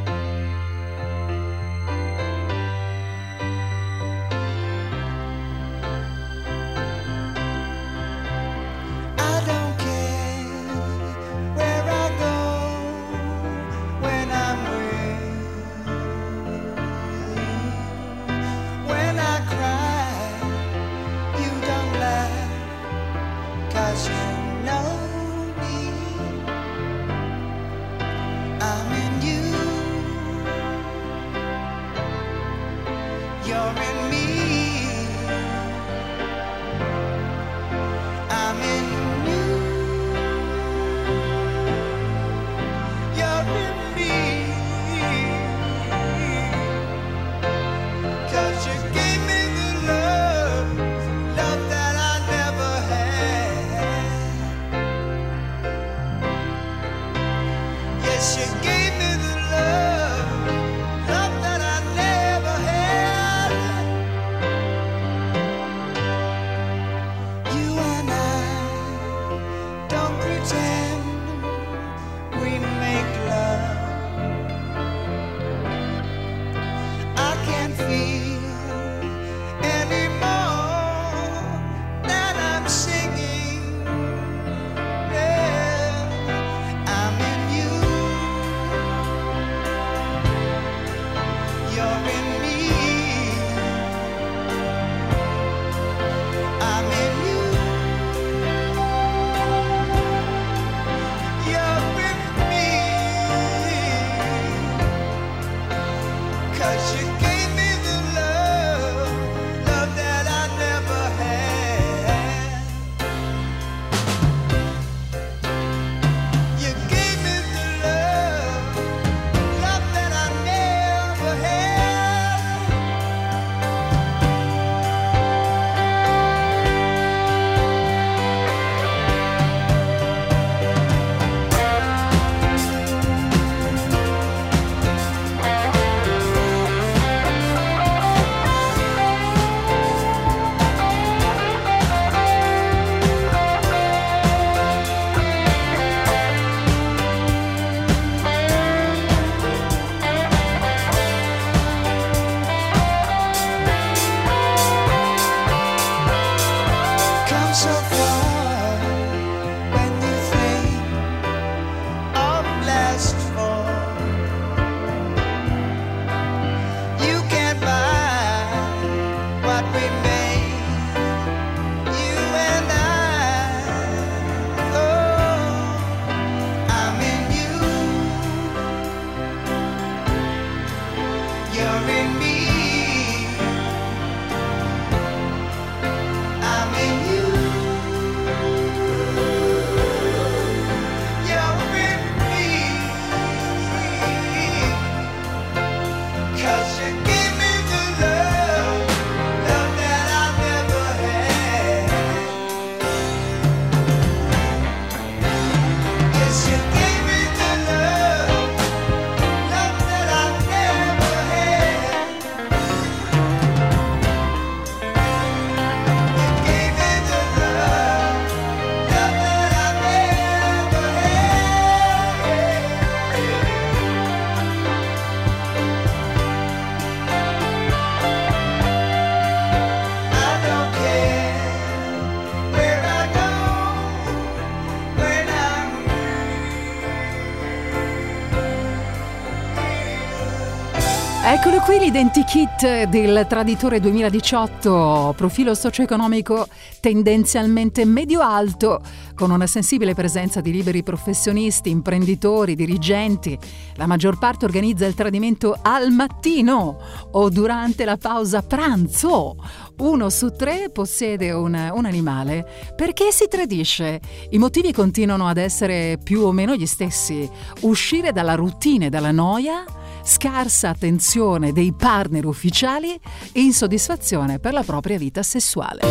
Eccolo 241.43 241.61
qui 241.61 241.79
l'identikit 241.79 242.83
del 242.83 243.25
traditore 243.27 243.79
2018, 243.79 245.15
profilo 245.17 245.55
socio-economico 245.55 246.45
tendenzialmente 246.79 247.83
medio-alto, 247.83 248.79
con 249.15 249.31
una 249.31 249.47
sensibile 249.47 249.95
presenza 249.95 250.39
di 250.39 250.51
liberi 250.51 250.83
professionisti, 250.83 251.71
imprenditori, 251.71 252.53
dirigenti. 252.53 253.35
La 253.77 253.87
maggior 253.87 254.19
parte 254.19 254.45
organizza 254.45 254.85
il 254.85 254.93
tradimento 254.93 255.57
al 255.59 255.89
mattino 255.89 256.77
o 257.09 257.29
durante 257.29 257.85
la 257.85 257.97
pausa 257.97 258.43
pranzo. 258.43 259.35
Uno 259.79 260.11
su 260.11 260.35
tre 260.35 260.69
possiede 260.69 261.31
un, 261.31 261.71
un 261.73 261.85
animale. 261.85 262.47
Perché 262.75 263.11
si 263.11 263.27
tradisce? 263.27 263.99
I 264.29 264.37
motivi 264.37 264.71
continuano 264.71 265.27
ad 265.27 265.37
essere 265.37 265.97
più 266.03 266.21
o 266.21 266.31
meno 266.31 266.55
gli 266.55 266.67
stessi. 266.67 267.27
Uscire 267.61 268.11
dalla 268.11 268.35
routine, 268.35 268.89
dalla 268.89 269.11
noia 269.11 269.65
scarsa 270.03 270.69
attenzione 270.69 271.51
dei 271.51 271.73
partner 271.73 272.25
ufficiali 272.25 272.99
e 273.31 273.41
insoddisfazione 273.41 274.39
per 274.39 274.53
la 274.53 274.63
propria 274.63 274.97
vita 274.97 275.23
sessuale. 275.23 275.81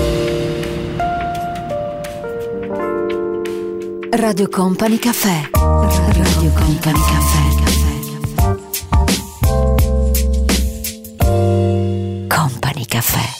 Radio 4.11 4.49
Company 4.49 4.99
Caffè. 4.99 5.49
Radio 5.53 6.53
Company 6.53 7.01
Caffè. 7.01 7.49
Company 12.27 12.85
Caffè. 12.87 13.40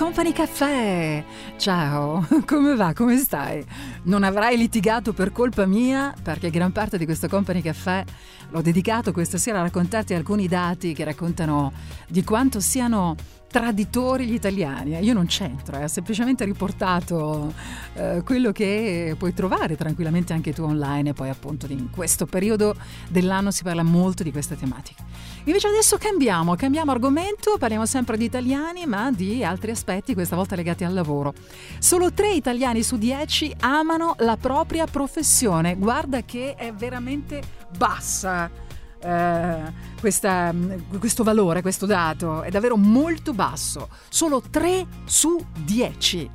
Company 0.00 0.32
Caffè. 0.32 1.22
Ciao, 1.58 2.26
come 2.46 2.74
va? 2.74 2.94
Come 2.94 3.18
stai? 3.18 3.62
Non 4.04 4.22
avrai 4.22 4.56
litigato 4.56 5.12
per 5.12 5.30
colpa 5.30 5.66
mia, 5.66 6.14
perché 6.22 6.48
gran 6.48 6.72
parte 6.72 6.96
di 6.96 7.04
questo 7.04 7.28
Company 7.28 7.60
Caffè 7.60 8.02
l'ho 8.48 8.62
dedicato 8.62 9.12
questa 9.12 9.36
sera 9.36 9.58
a 9.58 9.62
raccontarti 9.64 10.14
alcuni 10.14 10.48
dati 10.48 10.94
che 10.94 11.04
raccontano 11.04 11.70
di 12.08 12.24
quanto 12.24 12.60
siano 12.60 13.14
traditori 13.50 14.26
gli 14.26 14.34
italiani. 14.34 14.96
Io 14.98 15.12
non 15.12 15.26
c'entro, 15.26 15.76
eh, 15.76 15.84
ho 15.84 15.88
semplicemente 15.88 16.44
riportato 16.44 17.52
eh, 17.94 18.22
quello 18.24 18.52
che 18.52 19.14
puoi 19.18 19.34
trovare 19.34 19.76
tranquillamente 19.76 20.32
anche 20.32 20.52
tu 20.52 20.62
online 20.62 21.10
e 21.10 21.12
poi 21.14 21.28
appunto 21.28 21.66
in 21.68 21.90
questo 21.90 22.26
periodo 22.26 22.76
dell'anno 23.08 23.50
si 23.50 23.64
parla 23.64 23.82
molto 23.82 24.22
di 24.22 24.30
questa 24.30 24.54
tematica. 24.54 25.02
Invece 25.44 25.66
adesso 25.66 25.98
cambiamo, 25.98 26.54
cambiamo 26.54 26.92
argomento, 26.92 27.56
parliamo 27.58 27.86
sempre 27.86 28.16
di 28.16 28.24
italiani 28.24 28.86
ma 28.86 29.10
di 29.10 29.42
altri 29.42 29.72
aspetti, 29.72 30.14
questa 30.14 30.36
volta 30.36 30.54
legati 30.54 30.84
al 30.84 30.92
lavoro. 30.92 31.34
Solo 31.78 32.12
3 32.12 32.32
italiani 32.32 32.82
su 32.82 32.98
10 32.98 33.56
amano 33.60 34.14
la 34.18 34.36
propria 34.36 34.86
professione, 34.86 35.76
guarda 35.76 36.22
che 36.22 36.54
è 36.54 36.72
veramente 36.72 37.42
bassa. 37.76 38.68
Eh, 39.02 39.72
questa- 40.00 40.54
questo 40.98 41.22
valore, 41.22 41.62
questo 41.62 41.86
dato 41.86 42.42
è 42.42 42.50
davvero 42.50 42.76
molto 42.76 43.32
basso, 43.32 43.88
solo 44.08 44.42
3 44.50 44.86
su 45.04 45.42
10. 45.64 46.30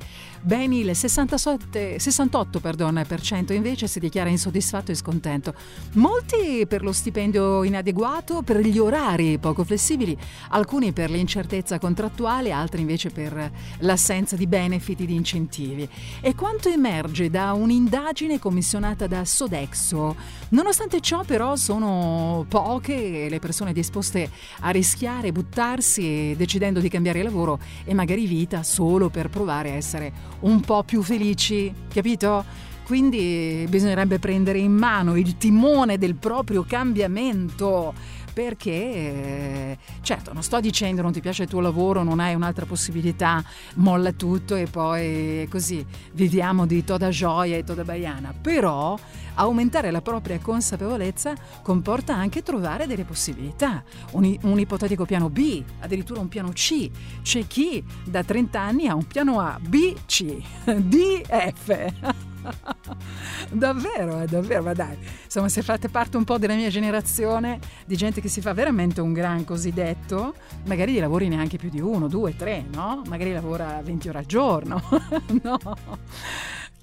Ben 0.46 0.72
il 0.72 0.94
67 0.94 1.98
68 1.98 2.60
perdona, 2.60 3.02
per 3.04 3.20
cento 3.20 3.52
invece 3.52 3.88
si 3.88 3.98
dichiara 3.98 4.30
insoddisfatto 4.30 4.92
e 4.92 4.94
scontento. 4.94 5.52
Molti 5.94 6.66
per 6.68 6.84
lo 6.84 6.92
stipendio 6.92 7.64
inadeguato, 7.64 8.42
per 8.42 8.60
gli 8.60 8.78
orari 8.78 9.38
poco 9.38 9.64
flessibili, 9.64 10.16
alcuni 10.50 10.92
per 10.92 11.10
l'incertezza 11.10 11.80
contrattuale, 11.80 12.52
altri 12.52 12.82
invece 12.82 13.10
per 13.10 13.50
l'assenza 13.78 14.36
di 14.36 14.46
benefit 14.46 15.02
di 15.02 15.16
incentivi. 15.16 15.88
E 16.20 16.36
quanto 16.36 16.68
emerge 16.68 17.28
da 17.28 17.52
un'indagine 17.52 18.38
commissionata 18.38 19.08
da 19.08 19.24
Sodexo, 19.24 20.14
nonostante 20.50 21.00
ciò 21.00 21.24
però 21.24 21.56
sono 21.56 22.46
poche 22.48 23.26
le 23.28 23.40
persone 23.40 23.72
disposte 23.72 24.30
a 24.60 24.70
rischiare, 24.70 25.32
buttarsi 25.32 26.36
decidendo 26.36 26.78
di 26.78 26.88
cambiare 26.88 27.24
lavoro 27.24 27.58
e 27.84 27.94
magari 27.94 28.26
vita 28.26 28.62
solo 28.62 29.08
per 29.08 29.28
provare 29.28 29.72
a 29.72 29.74
essere 29.74 30.35
un 30.40 30.60
po' 30.60 30.82
più 30.82 31.02
felici, 31.02 31.72
capito? 31.92 32.44
Quindi 32.84 33.66
bisognerebbe 33.68 34.18
prendere 34.18 34.58
in 34.58 34.72
mano 34.72 35.16
il 35.16 35.36
timone 35.36 35.98
del 35.98 36.14
proprio 36.14 36.62
cambiamento 36.62 37.92
perché 38.36 38.70
eh, 38.70 39.78
certo 40.02 40.34
non 40.34 40.42
sto 40.42 40.60
dicendo 40.60 41.00
non 41.00 41.10
ti 41.10 41.22
piace 41.22 41.44
il 41.44 41.48
tuo 41.48 41.60
lavoro, 41.60 42.02
non 42.02 42.20
hai 42.20 42.34
un'altra 42.34 42.66
possibilità, 42.66 43.42
molla 43.76 44.12
tutto 44.12 44.56
e 44.56 44.66
poi 44.66 45.48
così 45.48 45.82
viviamo 46.12 46.66
di 46.66 46.84
toda 46.84 47.08
gioia 47.08 47.56
e 47.56 47.64
toda 47.64 47.82
baiana, 47.82 48.34
però 48.38 48.94
aumentare 49.36 49.90
la 49.90 50.02
propria 50.02 50.38
consapevolezza 50.38 51.32
comporta 51.62 52.14
anche 52.14 52.42
trovare 52.42 52.86
delle 52.86 53.04
possibilità, 53.04 53.82
un, 54.10 54.36
un 54.42 54.60
ipotetico 54.60 55.06
piano 55.06 55.30
B, 55.30 55.64
addirittura 55.80 56.20
un 56.20 56.28
piano 56.28 56.50
C, 56.50 56.90
c'è 57.22 57.46
chi 57.46 57.82
da 58.04 58.22
30 58.22 58.60
anni 58.60 58.86
ha 58.86 58.94
un 58.94 59.06
piano 59.06 59.40
A, 59.40 59.58
B, 59.58 59.94
C, 60.04 60.36
D, 60.76 61.22
F. 61.26 62.25
davvero, 63.50 64.20
eh, 64.20 64.26
davvero, 64.26 64.62
ma 64.62 64.72
dai, 64.72 64.96
insomma, 65.24 65.48
se 65.48 65.62
fate 65.62 65.88
parte 65.88 66.16
un 66.16 66.24
po' 66.24 66.38
della 66.38 66.54
mia 66.54 66.68
generazione 66.68 67.58
di 67.86 67.96
gente 67.96 68.20
che 68.20 68.28
si 68.28 68.40
fa 68.40 68.52
veramente 68.52 69.00
un 69.00 69.12
gran 69.12 69.44
cosiddetto, 69.44 70.34
magari 70.66 70.92
di 70.92 70.98
lavori 70.98 71.28
neanche 71.28 71.56
più 71.56 71.70
di 71.70 71.80
uno, 71.80 72.08
due, 72.08 72.36
tre, 72.36 72.64
no? 72.72 73.02
Magari 73.08 73.32
lavora 73.32 73.80
20 73.82 74.08
ore 74.08 74.18
al 74.18 74.26
giorno, 74.26 74.82
no? 75.42 75.58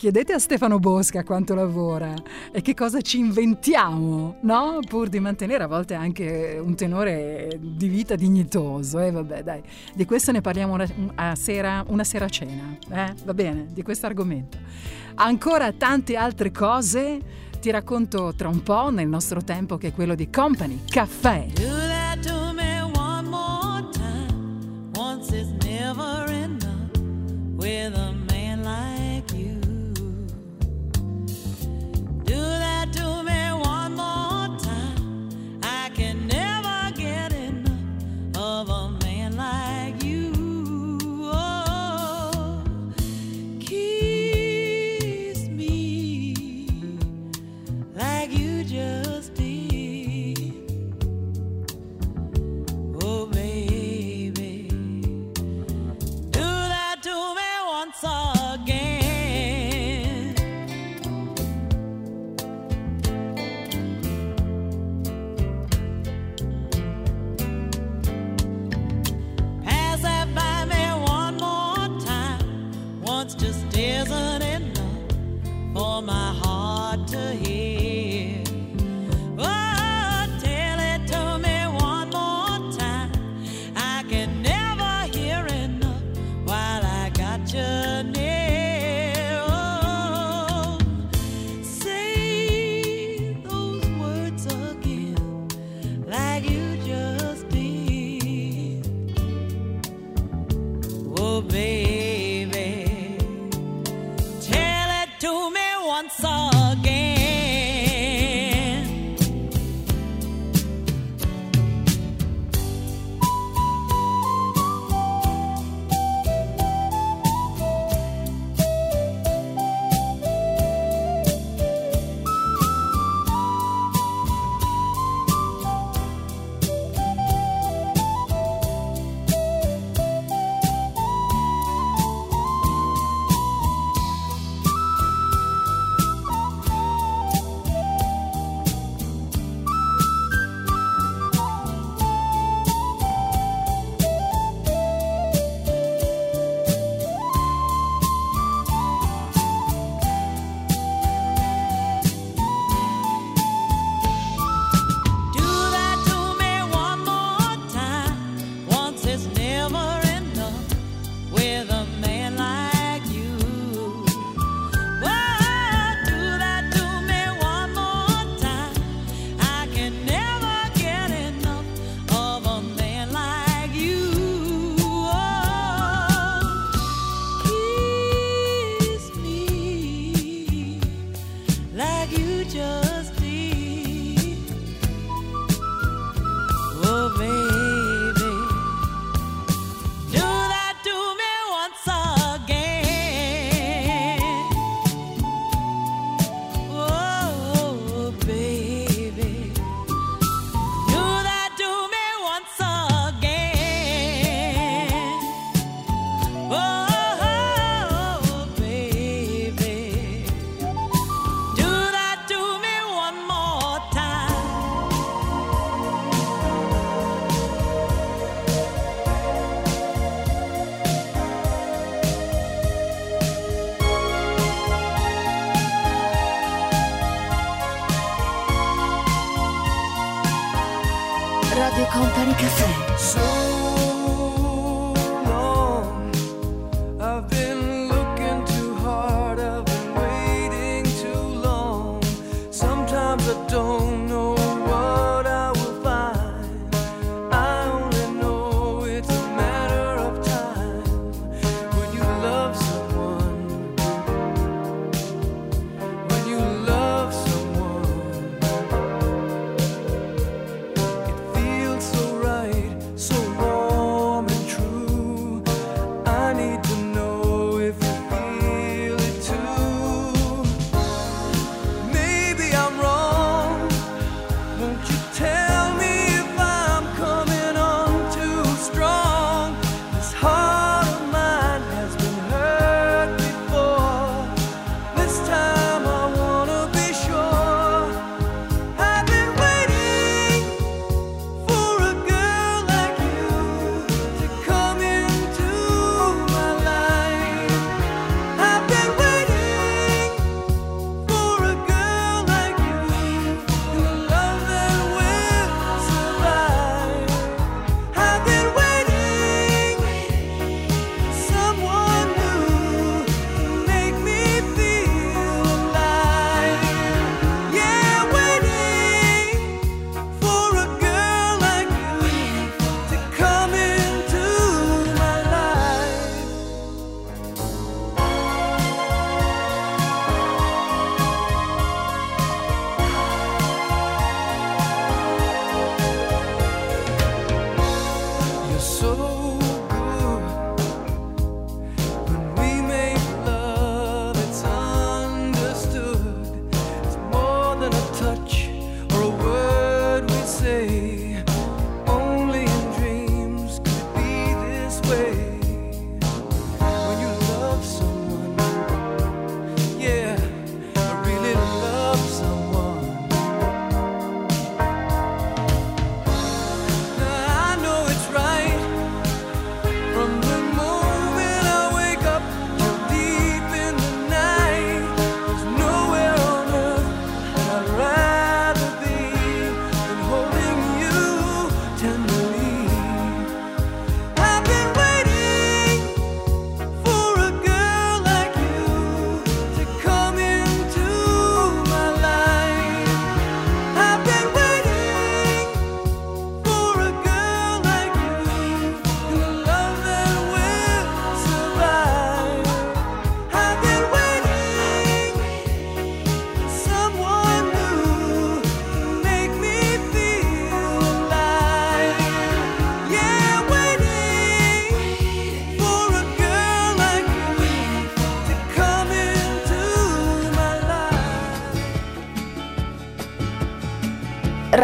Chiedete 0.03 0.33
a 0.33 0.37
Stefano 0.37 0.79
Bosca 0.79 1.23
quanto 1.23 1.55
lavora 1.55 2.13
e 2.51 2.61
che 2.61 2.73
cosa 2.73 2.99
ci 2.99 3.19
inventiamo, 3.19 4.39
no? 4.41 4.79
Pur 4.85 5.07
di 5.07 5.21
mantenere 5.21 5.63
a 5.63 5.67
volte 5.67 5.93
anche 5.93 6.59
un 6.61 6.75
tenore 6.75 7.57
di 7.57 7.87
vita 7.87 8.15
dignitoso. 8.15 8.99
E 8.99 9.11
vabbè, 9.11 9.43
dai, 9.43 9.61
di 9.93 10.03
questo 10.03 10.33
ne 10.33 10.41
parliamo 10.41 10.73
una, 10.73 10.85
a 11.15 11.35
sera, 11.35 11.85
una 11.87 12.03
sera 12.03 12.27
cena, 12.27 12.77
eh? 12.89 13.13
Va 13.23 13.33
bene, 13.33 13.67
di 13.71 13.81
questo 13.81 14.05
argomento. 14.05 14.57
Ancora 15.15 15.71
tante 15.71 16.15
altre 16.15 16.51
cose 16.51 17.19
ti 17.59 17.69
racconto 17.71 18.33
tra 18.35 18.47
un 18.49 18.61
po' 18.63 18.89
nel 18.89 19.07
nostro 19.07 19.43
tempo 19.43 19.77
che 19.77 19.89
è 19.89 19.93
quello 19.93 20.15
di 20.15 20.29
Company 20.29 20.81
Caffè. 20.85 21.47
Do 21.53 21.63
that 21.63 22.03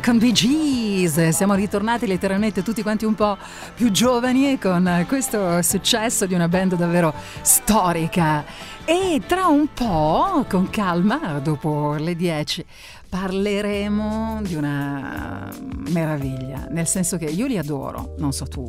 con 0.00 0.18
Gees. 0.18 1.28
Siamo 1.28 1.54
ritornati 1.54 2.06
letteralmente 2.06 2.62
tutti 2.62 2.82
quanti 2.82 3.04
un 3.04 3.14
po' 3.14 3.36
più 3.74 3.90
giovani 3.90 4.58
con 4.58 5.04
questo 5.08 5.60
successo 5.62 6.26
di 6.26 6.34
una 6.34 6.48
band 6.48 6.76
davvero 6.76 7.14
storica. 7.42 8.44
E 8.84 9.20
tra 9.26 9.46
un 9.46 9.68
po', 9.72 10.44
con 10.48 10.70
calma, 10.70 11.38
dopo 11.42 11.94
le 11.94 12.14
10, 12.14 12.64
parleremo 13.08 14.40
di 14.42 14.54
una 14.54 15.50
meraviglia. 15.90 16.66
Nel 16.70 16.86
senso 16.86 17.16
che 17.16 17.26
io 17.26 17.46
li 17.46 17.58
adoro, 17.58 18.14
non 18.18 18.32
so 18.32 18.46
tu, 18.46 18.66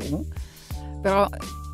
però 1.00 1.28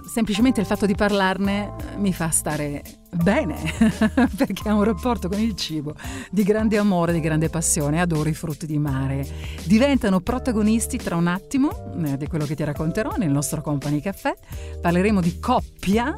semplicemente 0.09 0.61
il 0.61 0.67
fatto 0.67 0.87
di 0.87 0.95
parlarne 0.95 1.73
mi 1.97 2.13
fa 2.13 2.31
stare 2.31 2.83
bene, 3.27 3.59
perché 4.37 4.71
ho 4.71 4.77
un 4.77 4.85
rapporto 4.85 5.29
con 5.29 5.41
il 5.41 5.57
cibo 5.57 5.97
di 6.31 6.45
grande 6.45 6.79
amore, 6.79 7.13
di 7.13 7.19
grande 7.19 7.49
passione, 7.49 8.01
adoro 8.01 8.29
i 8.29 8.35
frutti 8.35 8.67
di 8.67 8.79
mare. 8.79 9.27
Diventano 9.65 10.21
protagonisti 10.21 10.97
tra 10.97 11.17
un 11.17 11.27
attimo 11.27 11.93
eh, 12.05 12.17
di 12.17 12.29
quello 12.29 12.45
che 12.45 12.55
ti 12.55 12.63
racconterò 12.63 13.17
nel 13.17 13.31
nostro 13.31 13.63
Company 13.63 14.01
Caffè. 14.01 14.33
Parleremo 14.81 15.21
di 15.21 15.41
coppia, 15.41 16.17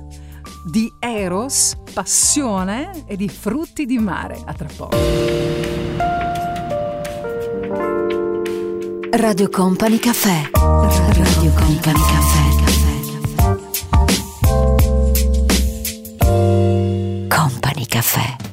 di 0.70 0.92
eros, 0.98 1.78
passione 1.94 3.04
e 3.06 3.16
di 3.16 3.30
frutti 3.30 3.86
di 3.86 3.96
mare. 3.96 4.38
A 4.44 4.52
tra 4.52 4.68
poco. 4.76 4.96
Radio 9.12 9.48
Company 9.48 9.98
Caffè. 9.98 10.50
Radio 10.52 11.52
Company 11.52 12.00
Caffè. 12.00 12.47
Company 17.88 18.02
Caffè. 18.02 18.47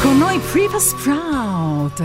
Con 0.00 0.18
noi 0.18 0.38
Priva 0.52 0.78
Sprout, 0.78 2.02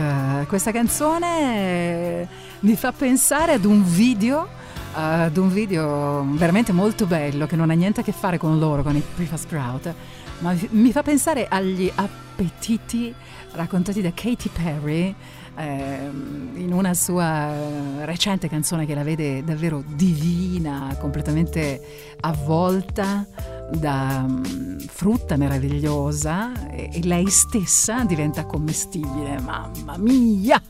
questa 0.47 0.71
canzone 0.71 2.27
mi 2.59 2.75
fa 2.75 2.91
pensare 2.91 3.53
ad 3.53 3.65
un 3.65 3.83
video 3.83 4.63
ad 4.97 5.35
un 5.35 5.51
video 5.51 6.25
veramente 6.25 6.71
molto 6.71 7.05
bello 7.05 7.45
che 7.47 7.57
non 7.57 7.69
ha 7.69 7.73
niente 7.73 7.99
a 7.99 8.03
che 8.03 8.13
fare 8.13 8.37
con 8.37 8.57
loro, 8.59 8.81
con 8.81 8.95
i 8.95 9.03
Priva 9.15 9.35
Sprout, 9.35 9.93
ma 10.39 10.55
mi 10.69 10.91
fa 10.91 11.03
pensare 11.03 11.47
agli 11.49 11.91
appetiti 11.93 13.13
raccontati 13.51 14.01
da 14.01 14.11
Katy 14.13 14.49
Perry 14.49 15.13
eh, 15.57 16.09
in 16.55 16.71
una 16.71 16.93
sua 16.93 18.05
recente 18.05 18.47
canzone 18.47 18.85
che 18.85 18.95
la 18.95 19.03
vede 19.03 19.43
davvero 19.43 19.83
divina, 19.85 20.95
completamente 20.97 22.15
avvolta 22.21 23.25
da 23.71 24.25
mm, 24.27 24.77
frutta 24.87 25.37
meravigliosa 25.37 26.69
e 26.69 26.99
lei 27.03 27.29
stessa 27.29 28.03
diventa 28.03 28.45
commestibile. 28.45 29.39
Mamma 29.39 29.97
mia! 29.97 30.61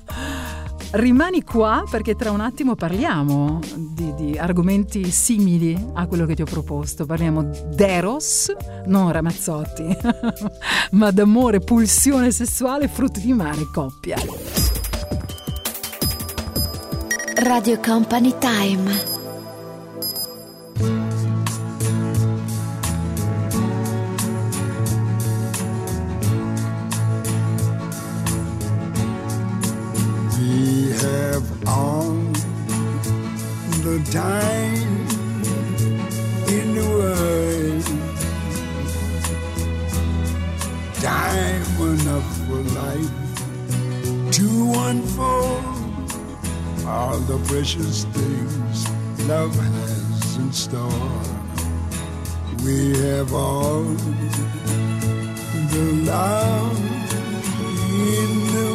Rimani 0.92 1.44
qua 1.44 1.84
perché 1.90 2.16
tra 2.16 2.32
un 2.32 2.40
attimo 2.40 2.76
parliamo 2.76 3.60
di, 3.76 4.14
di 4.14 4.38
argomenti 4.38 5.12
simili 5.12 5.78
a 5.94 6.08
quello 6.08 6.26
che 6.26 6.36
ti 6.36 6.42
ho 6.42 6.46
proposto. 6.46 7.06
Parliamo 7.06 7.44
d'eros, 7.74 8.54
non 8.86 9.12
Ramazzotti, 9.12 9.86
ma 10.92 11.12
d'amore, 11.12 11.60
pulsione 11.60 12.32
sessuale, 12.32 12.88
frutti 12.88 13.20
di 13.20 13.34
mare, 13.34 13.68
coppia. 13.74 14.18
Radio 17.36 17.80
Company 17.80 18.34
Time. 18.40 19.14
Have 31.06 31.68
on 31.68 32.34
the 33.86 33.98
time 34.12 34.92
in 36.58 36.68
the 36.78 36.88
world. 36.98 37.86
Time 40.96 41.66
enough 41.94 42.28
for 42.48 42.62
life 42.82 43.12
to 44.32 44.48
unfold 44.88 45.66
all 46.88 47.20
the 47.20 47.38
precious 47.50 48.06
things 48.06 48.90
love 49.28 49.56
has 49.56 50.38
in 50.38 50.52
store. 50.52 51.22
We 52.64 52.98
have 53.00 53.32
all 53.32 53.84
the 55.74 55.86
love 56.06 56.80
in 57.92 58.32
the 58.56 58.75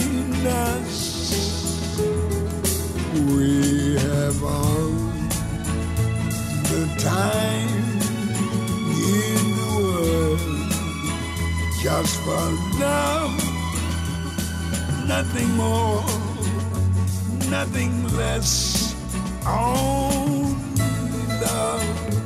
us. 0.47 1.99
We 3.13 3.95
have 3.97 4.43
all 4.43 4.91
the 6.71 6.85
time 6.97 7.69
in 9.13 9.43
the 9.59 9.69
world 9.77 10.39
just 11.81 12.15
for 12.21 12.43
love, 12.79 13.33
nothing 15.07 15.49
more, 15.55 16.03
nothing 17.49 18.07
less. 18.15 18.95
Only 19.45 20.55
love. 21.41 22.20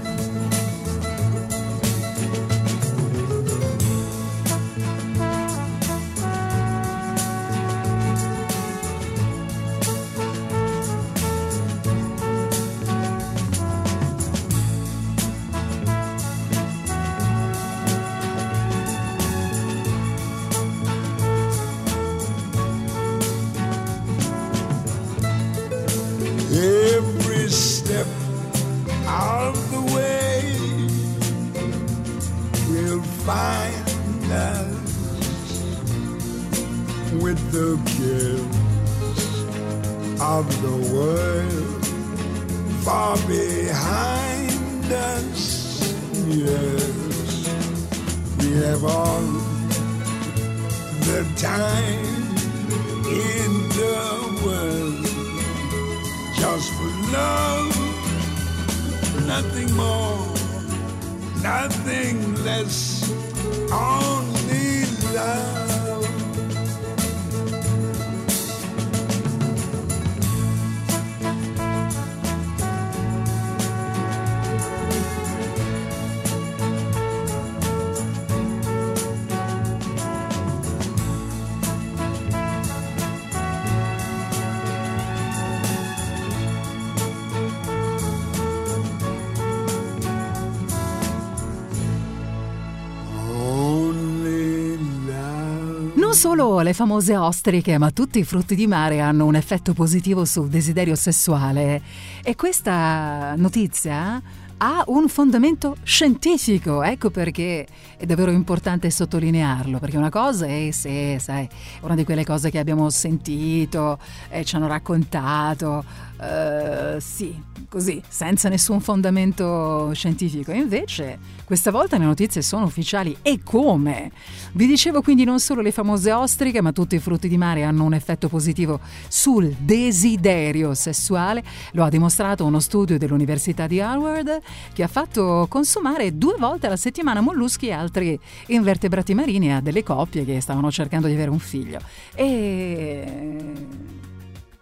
Solo 96.26 96.62
le 96.62 96.74
famose 96.74 97.16
ostriche, 97.16 97.78
ma 97.78 97.92
tutti 97.92 98.18
i 98.18 98.24
frutti 98.24 98.56
di 98.56 98.66
mare 98.66 99.00
hanno 99.00 99.28
un 99.28 99.36
effetto 99.36 99.74
positivo 99.74 100.26
sul 100.26 100.50
desiderio 100.50 100.96
sessuale. 100.96 101.80
E 102.24 102.36
questa 102.36 103.36
notizia 103.38 104.20
ha 104.58 104.84
un 104.88 105.08
fondamento 105.08 105.76
scientifico, 105.84 106.82
ecco 106.82 107.12
perché 107.12 107.68
è 107.96 108.06
davvero 108.08 108.32
importante 108.32 108.90
sottolinearlo, 108.90 109.78
perché 109.78 109.98
una 109.98 110.10
cosa 110.10 110.48
è 110.48 110.72
se, 110.72 111.20
sai, 111.20 111.48
una 111.82 111.94
di 111.94 112.04
quelle 112.04 112.26
cose 112.26 112.50
che 112.50 112.58
abbiamo 112.58 112.90
sentito 112.90 114.00
e 114.30 114.44
ci 114.44 114.56
hanno 114.56 114.66
raccontato, 114.66 115.84
eh, 116.22 116.98
sì, 117.00 117.36
così, 117.68 118.02
senza 118.08 118.50
nessun 118.50 118.80
fondamento 118.80 119.92
scientifico. 119.94 120.52
Invece 120.52 121.18
questa 121.44 121.72
volta 121.72 121.98
le 121.98 122.06
notizie 122.06 122.42
sono 122.42 122.66
ufficiali 122.66 123.16
e 123.22 123.42
come? 123.44 124.12
Vi 124.54 124.66
dicevo 124.66 125.02
quindi 125.02 125.24
non 125.24 125.40
solo 125.40 125.62
le 125.62 125.72
famose 125.72 126.12
ostriche, 126.12 126.62
ma 126.62 126.72
tutti 126.72 126.96
i 126.96 127.00
frutti 127.00 127.28
di 127.28 127.38
mare 127.38 127.64
hanno 127.64 127.84
un 127.84 127.94
effetto 127.94 128.30
positivo 128.30 128.80
sul 129.08 129.54
desiderio 129.60 130.74
sessuale. 130.74 131.44
Lo 131.74 131.84
ha 131.84 131.90
dimostrato 131.90 132.46
uno 132.46 132.60
studio 132.60 132.98
dell'Università 132.98 133.68
di 133.68 133.82
Harvard 133.82 134.40
che 134.74 134.84
ha 134.84 134.88
fatto 134.88 135.46
consumare 135.50 136.18
due 136.18 136.36
volte 136.38 136.68
alla 136.68 136.78
settimana 136.78 137.22
molluschi 137.22 137.68
e 137.68 137.72
altri 137.72 138.18
invertebrati 138.48 139.14
marini 139.14 139.54
a 139.54 139.60
delle 139.60 139.84
coppie 139.84 140.24
che 140.26 140.40
stavano 140.40 140.72
cercando 140.72 141.08
di 141.08 141.14
avere 141.14 141.30
un 141.30 141.40
figlio. 141.40 141.80
E 142.14 143.54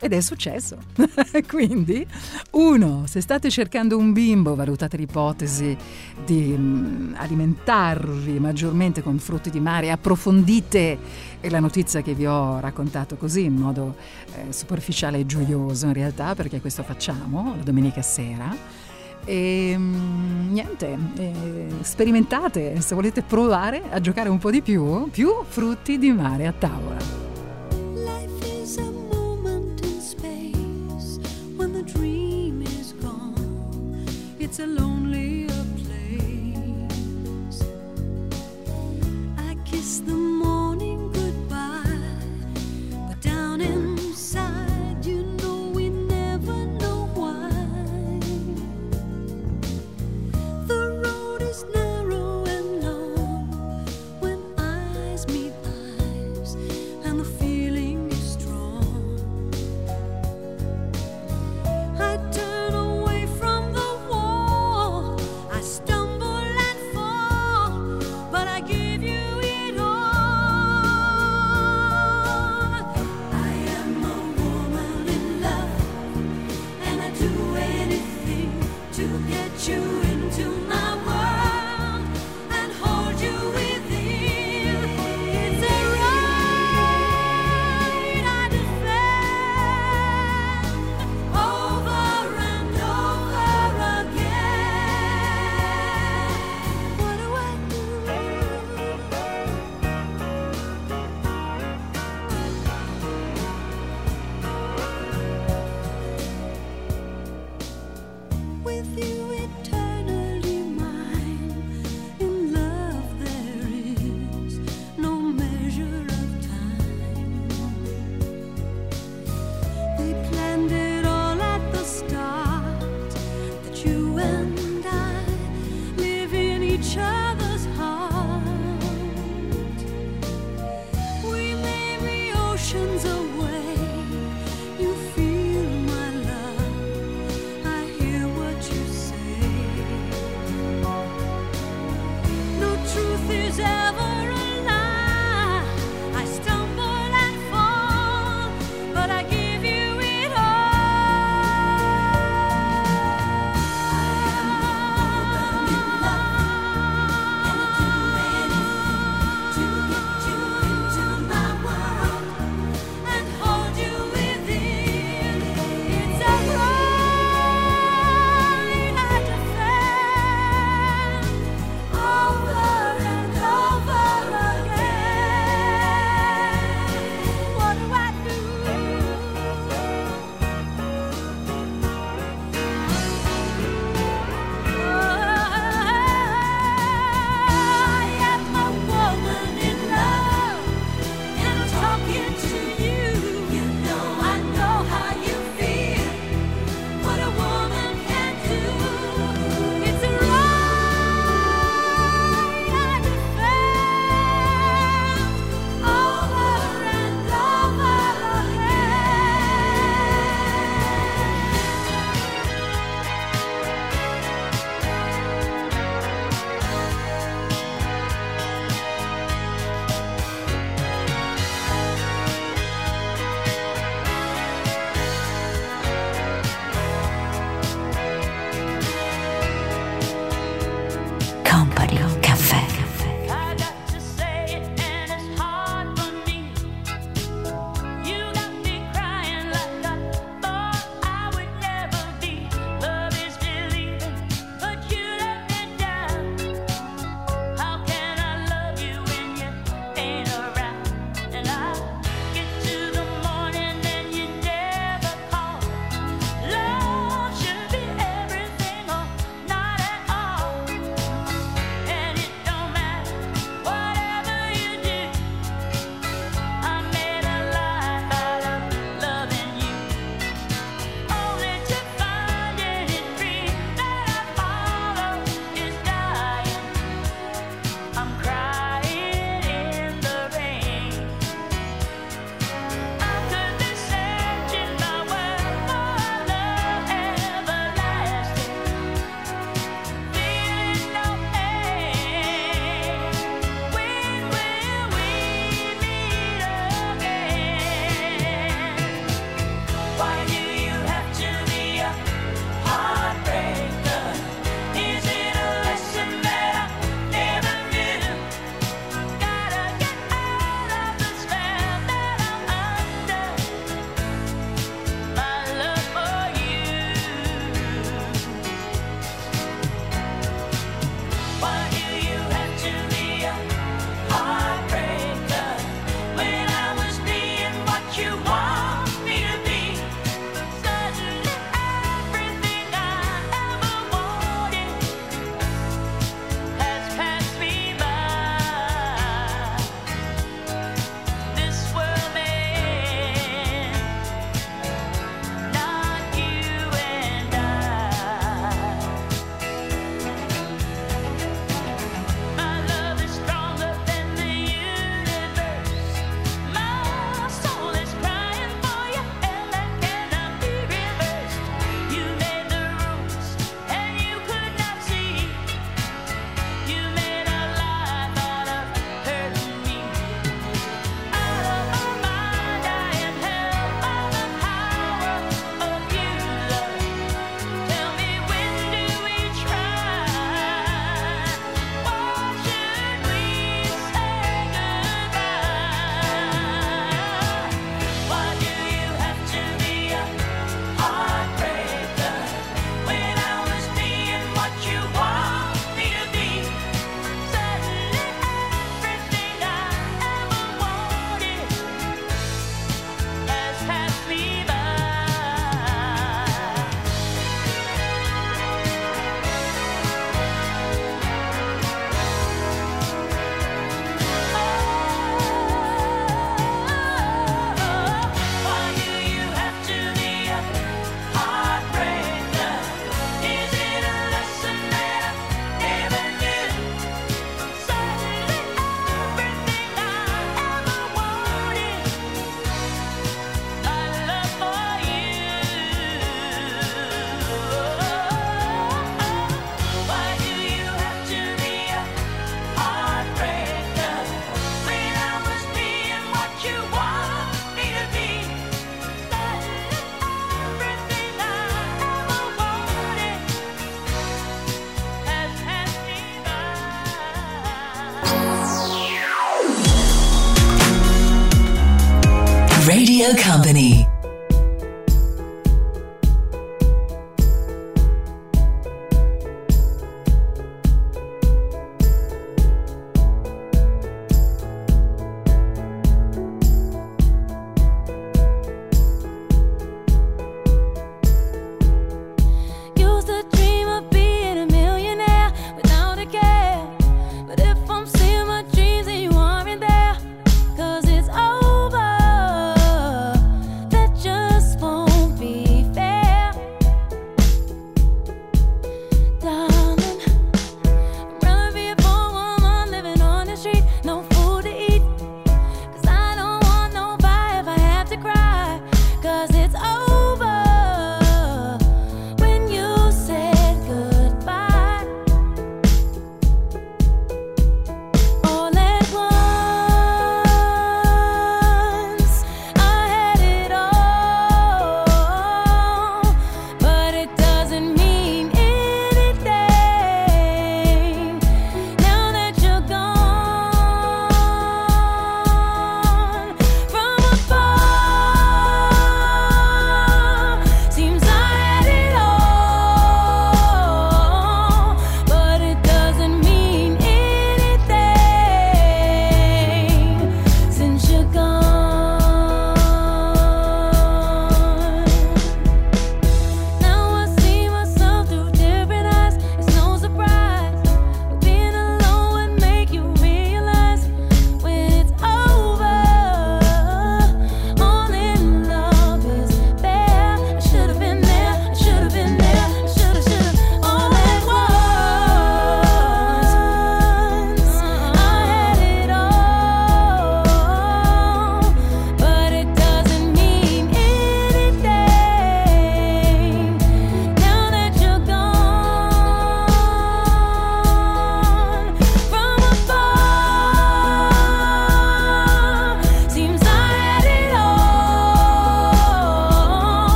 ed 0.00 0.12
è 0.12 0.20
successo. 0.20 0.78
Quindi, 1.48 2.06
uno, 2.52 3.04
se 3.06 3.20
state 3.20 3.50
cercando 3.50 3.96
un 3.96 4.12
bimbo, 4.12 4.54
valutate 4.54 4.96
l'ipotesi 4.96 5.76
di 6.24 6.54
mm, 6.56 7.14
alimentarvi 7.16 8.38
maggiormente 8.38 9.02
con 9.02 9.18
frutti 9.18 9.50
di 9.50 9.60
mare, 9.60 9.90
approfondite 9.90 10.98
la 11.42 11.60
notizia 11.60 12.02
che 12.02 12.14
vi 12.14 12.26
ho 12.26 12.60
raccontato 12.60 13.16
così 13.16 13.44
in 13.44 13.54
modo 13.54 13.96
eh, 14.34 14.52
superficiale 14.52 15.18
e 15.18 15.26
gioioso 15.26 15.86
in 15.86 15.92
realtà, 15.92 16.34
perché 16.34 16.60
questo 16.60 16.82
facciamo 16.82 17.54
la 17.56 17.62
domenica 17.62 18.02
sera. 18.02 18.86
E 19.24 19.74
mm, 19.76 20.52
niente, 20.52 20.96
eh, 21.16 21.66
sperimentate 21.80 22.80
se 22.80 22.94
volete 22.94 23.22
provare 23.22 23.82
a 23.90 24.00
giocare 24.00 24.28
un 24.28 24.38
po' 24.38 24.50
di 24.50 24.62
più, 24.62 25.10
più 25.10 25.30
frutti 25.46 25.98
di 25.98 26.12
mare 26.12 26.46
a 26.46 26.52
tavola. 26.52 27.27
It's 34.48 34.60
a 34.60 34.66
lonelier 34.66 34.87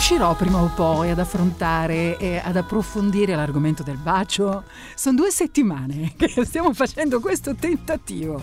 riuscirò 0.00 0.34
prima 0.34 0.62
o 0.62 0.72
poi 0.74 1.10
ad 1.10 1.18
affrontare 1.18 2.16
e 2.16 2.40
ad 2.42 2.56
approfondire 2.56 3.34
l'argomento 3.34 3.82
del 3.82 3.98
bacio? 3.98 4.64
Sono 4.94 5.16
due 5.16 5.30
settimane 5.30 6.14
che 6.16 6.42
stiamo 6.46 6.72
facendo 6.72 7.20
questo 7.20 7.54
tentativo. 7.54 8.42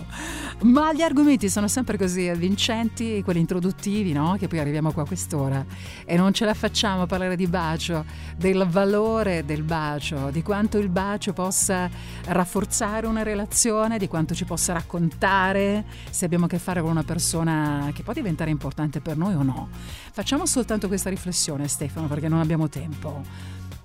Ma 0.59 0.91
gli 0.91 1.01
argomenti 1.01 1.49
sono 1.49 1.67
sempre 1.67 1.99
così 1.99 2.27
avvincenti, 2.27 3.21
quelli 3.23 3.39
introduttivi, 3.39 4.11
no? 4.11 4.38
Che 4.39 4.47
poi 4.47 4.57
arriviamo 4.57 4.91
qua 4.91 5.03
a 5.03 5.05
quest'ora 5.05 5.63
e 6.03 6.17
non 6.17 6.34
ce 6.34 6.45
la 6.45 6.55
facciamo 6.55 7.03
a 7.03 7.05
parlare 7.05 7.35
di 7.35 7.45
bacio, 7.45 8.03
del 8.35 8.65
valore 8.67 9.45
del 9.45 9.61
bacio, 9.61 10.31
di 10.31 10.41
quanto 10.41 10.79
il 10.79 10.89
bacio 10.89 11.31
possa 11.31 11.88
rafforzare 12.25 13.05
una 13.05 13.21
relazione, 13.21 13.99
di 13.99 14.07
quanto 14.07 14.34
ci 14.34 14.45
possa 14.45 14.73
raccontare 14.73 15.85
se 16.09 16.25
abbiamo 16.25 16.45
a 16.45 16.47
che 16.47 16.57
fare 16.57 16.81
con 16.81 16.89
una 16.89 17.03
persona 17.03 17.91
che 17.93 18.01
può 18.01 18.13
diventare 18.13 18.49
importante 18.49 18.99
per 18.99 19.15
noi 19.15 19.35
o 19.35 19.43
no. 19.43 19.69
Facciamo 20.11 20.47
soltanto 20.47 20.88
questa 20.88 21.11
riflessione, 21.11 21.67
Stefano, 21.67 22.07
perché 22.07 22.27
non 22.27 22.39
abbiamo 22.39 22.67
tempo. 22.67 23.21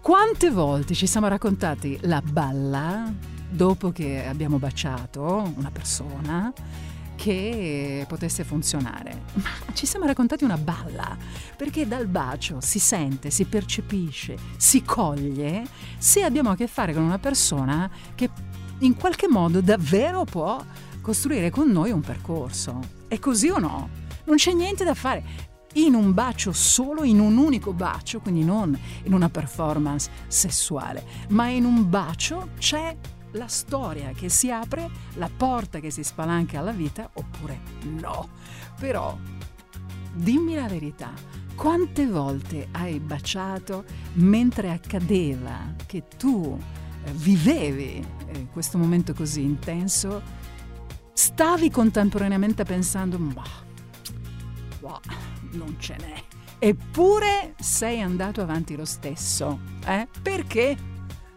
Quante 0.01 0.51
volte 0.51 0.95
ci 0.95 1.07
siamo 1.07 1.29
raccontati 1.29 1.99
la 2.03 2.23
balla 2.23 3.32
dopo 3.53 3.93
che 3.93 4.27
abbiamo 4.27 4.59
baciato 4.59 5.53
una 5.57 5.71
persona 5.71 6.53
che 7.15 8.05
potesse 8.09 8.45
funzionare? 8.45 9.23
Ma 9.35 9.51
ci 9.75 9.87
siamo 9.87 10.07
raccontati 10.07 10.43
una 10.43 10.57
balla, 10.57 11.17
perché 11.57 11.87
dal 11.87 12.07
bacio 12.07 12.61
si 12.61 12.79
sente, 12.79 13.31
si 13.31 13.45
percepisce, 13.45 14.37
si 14.57 14.83
coglie 14.83 15.65
se 15.99 16.25
abbiamo 16.25 16.51
a 16.51 16.57
che 16.57 16.67
fare 16.67 16.93
con 16.93 17.03
una 17.03 17.19
persona 17.19 17.91
che 18.15 18.31
in 18.79 18.97
qualche 18.97 19.29
modo 19.29 19.61
davvero 19.61 20.25
può 20.25 20.61
costruire 21.01 21.51
con 21.51 21.71
noi 21.71 21.91
un 21.91 22.01
percorso. 22.01 22.81
È 23.07 23.19
così 23.19 23.49
o 23.49 23.59
no? 23.59 23.89
Non 24.25 24.37
c'è 24.37 24.53
niente 24.53 24.83
da 24.83 24.95
fare 24.95 25.51
in 25.75 25.95
un 25.95 26.13
bacio 26.13 26.53
solo, 26.53 27.03
in 27.05 27.19
un 27.21 27.37
unico 27.37 27.73
bacio, 27.73 28.21
quindi 28.21 28.45
non 28.45 28.77
in 29.05 29.13
una 29.13 29.29
performance 29.29 30.11
sessuale, 30.27 31.05
ma 31.29 31.49
in 31.49 31.65
un 31.65 31.89
bacio 31.89 32.51
c'è 32.59 32.97
la 33.33 33.49
storia 33.49 34.13
che 34.13 34.29
si 34.29 34.51
apre, 34.51 34.91
la 35.15 35.31
porta 35.35 35.81
che 35.81 35.91
si 35.91 36.03
spalanca 36.03 36.59
alla 36.59 36.73
vita, 36.73 37.09
oppure 37.13 37.61
no. 37.83 38.29
Però 38.79 39.17
dimmi 40.15 40.55
la 40.55 40.69
verità, 40.69 41.13
quante 41.55 42.07
volte 42.07 42.69
hai 42.73 42.99
baciato 42.99 43.85
mentre 44.15 44.71
accadeva 44.71 45.75
che 45.87 46.05
tu 46.17 46.59
eh, 47.05 47.13
vivevi 47.13 48.05
eh, 48.27 48.47
questo 48.53 48.79
momento 48.79 49.15
così 49.15 49.43
intenso, 49.43 50.23
stavi 51.13 51.71
contemporaneamente 51.71 52.65
pensando, 52.65 53.19
ma 53.19 53.45
boh, 54.81 55.01
non 55.53 55.77
ce 55.79 55.97
n'è. 55.99 56.23
Eppure 56.59 57.55
sei 57.59 58.01
andato 58.01 58.41
avanti 58.41 58.77
lo 58.77 58.85
stesso. 58.85 59.61
Eh? 59.85 60.07
Perché? 60.23 60.77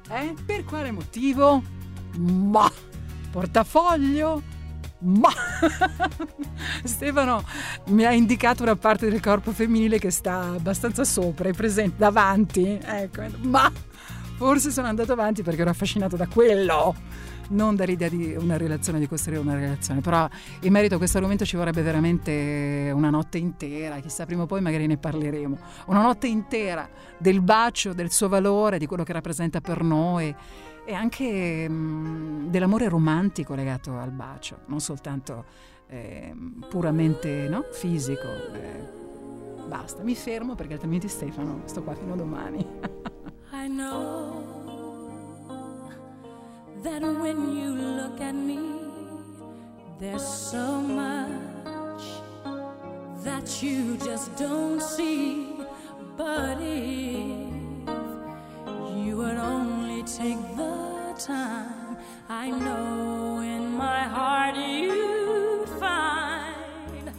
Eh? 0.10 0.36
Per 0.46 0.64
quale 0.66 0.92
motivo? 0.92 1.64
Ma 2.18 2.72
portafoglio? 3.32 4.54
Ma 5.00 5.30
Stefano 6.84 7.44
mi 7.88 8.06
ha 8.06 8.12
indicato 8.12 8.64
una 8.64 8.76
parte 8.76 9.10
del 9.10 9.20
corpo 9.20 9.52
femminile 9.52 10.00
che 10.00 10.10
sta 10.10 10.54
abbastanza 10.56 11.04
sopra, 11.04 11.50
è 11.50 11.54
presente 11.54 11.96
davanti. 11.98 12.80
Ecco, 12.82 13.24
ma 13.42 13.72
forse 14.38 14.72
sono 14.72 14.88
andato 14.88 15.12
avanti 15.12 15.44
perché 15.44 15.62
ero 15.62 15.70
affascinato 15.70 16.16
da 16.16 16.28
quello, 16.28 16.96
non 17.50 17.76
dall'idea 17.76 18.10
di 18.10 18.36
una 18.38 18.58
relazione, 18.58 19.00
di 19.00 19.08
costruire 19.08 19.42
una 19.42 19.56
relazione. 19.56 20.02
Però 20.02 20.28
in 20.62 20.72
merito 20.72 20.96
a 20.96 20.98
questo 20.98 21.18
argomento 21.18 21.46
ci 21.46 21.56
vorrebbe 21.56 21.82
veramente 21.84 22.92
una 22.94 23.10
notte 23.10 23.38
intera, 23.38 24.00
chissà, 24.00 24.26
prima 24.26 24.44
o 24.44 24.46
poi 24.46 24.62
magari 24.62 24.88
ne 24.88 24.98
parleremo. 24.98 25.58
Una 25.88 26.02
notte 26.02 26.28
intera 26.28 26.90
del 27.18 27.42
bacio, 27.42 27.94
del 27.94 28.12
suo 28.12 28.28
valore, 28.28 28.80
di 28.80 28.88
quello 28.88 29.04
che 29.04 29.14
rappresenta 29.14 29.62
per 29.62 29.84
noi 29.84 30.34
e 30.86 30.94
anche 30.94 31.68
mh, 31.68 32.50
dell'amore 32.50 32.88
romantico 32.88 33.56
legato 33.56 33.98
al 33.98 34.12
bacio, 34.12 34.60
non 34.68 34.80
soltanto 34.80 35.46
eh, 35.88 36.34
puramente 36.70 37.48
no? 37.50 37.66
fisico. 37.72 38.28
Eh, 38.54 39.04
basta, 39.68 40.04
mi 40.04 40.16
fermo 40.16 40.56
perché 40.56 40.74
altrimenti 40.74 41.08
Stefano 41.08 41.62
sto 41.66 41.84
qua 41.84 41.96
fino 41.96 42.14
a 42.14 42.16
domani. 42.16 42.66
I 43.52 43.68
know 43.68 44.44
that 46.84 47.02
when 47.02 47.56
you 47.56 47.74
look 47.74 48.22
at 48.22 48.34
me, 48.34 48.60
there's 49.98 50.24
so 50.24 50.82
much 50.82 52.04
that 53.24 53.62
you 53.64 53.98
just 53.98 54.36
don't 54.38 54.82
see. 54.82 55.54
But 56.16 56.62
if 56.62 57.45
you 58.96 59.18
would 59.18 59.38
only 59.38 60.04
take 60.04 60.40
the 60.56 61.14
time, 61.18 61.98
I 62.30 62.50
know 62.50 63.40
in 63.40 63.72
my 63.72 64.04
heart 64.04 64.56
you'd 64.56 65.68
find. 65.80 67.12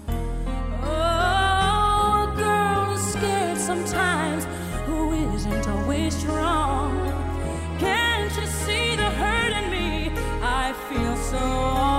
Oh, 0.82 2.32
a 2.32 2.36
girl 2.36 2.94
is 2.94 3.12
scared 3.12 3.58
sometimes 3.58 4.44
who 4.86 5.34
isn't 5.34 5.68
always 5.68 6.16
strong. 6.16 6.90
Can't 7.78 8.34
you 8.36 8.46
see 8.46 8.96
the 8.96 9.10
hurt 9.20 9.52
in 9.52 9.70
me? 9.70 10.12
I 10.42 10.72
feel 10.88 11.16
so 11.16 11.95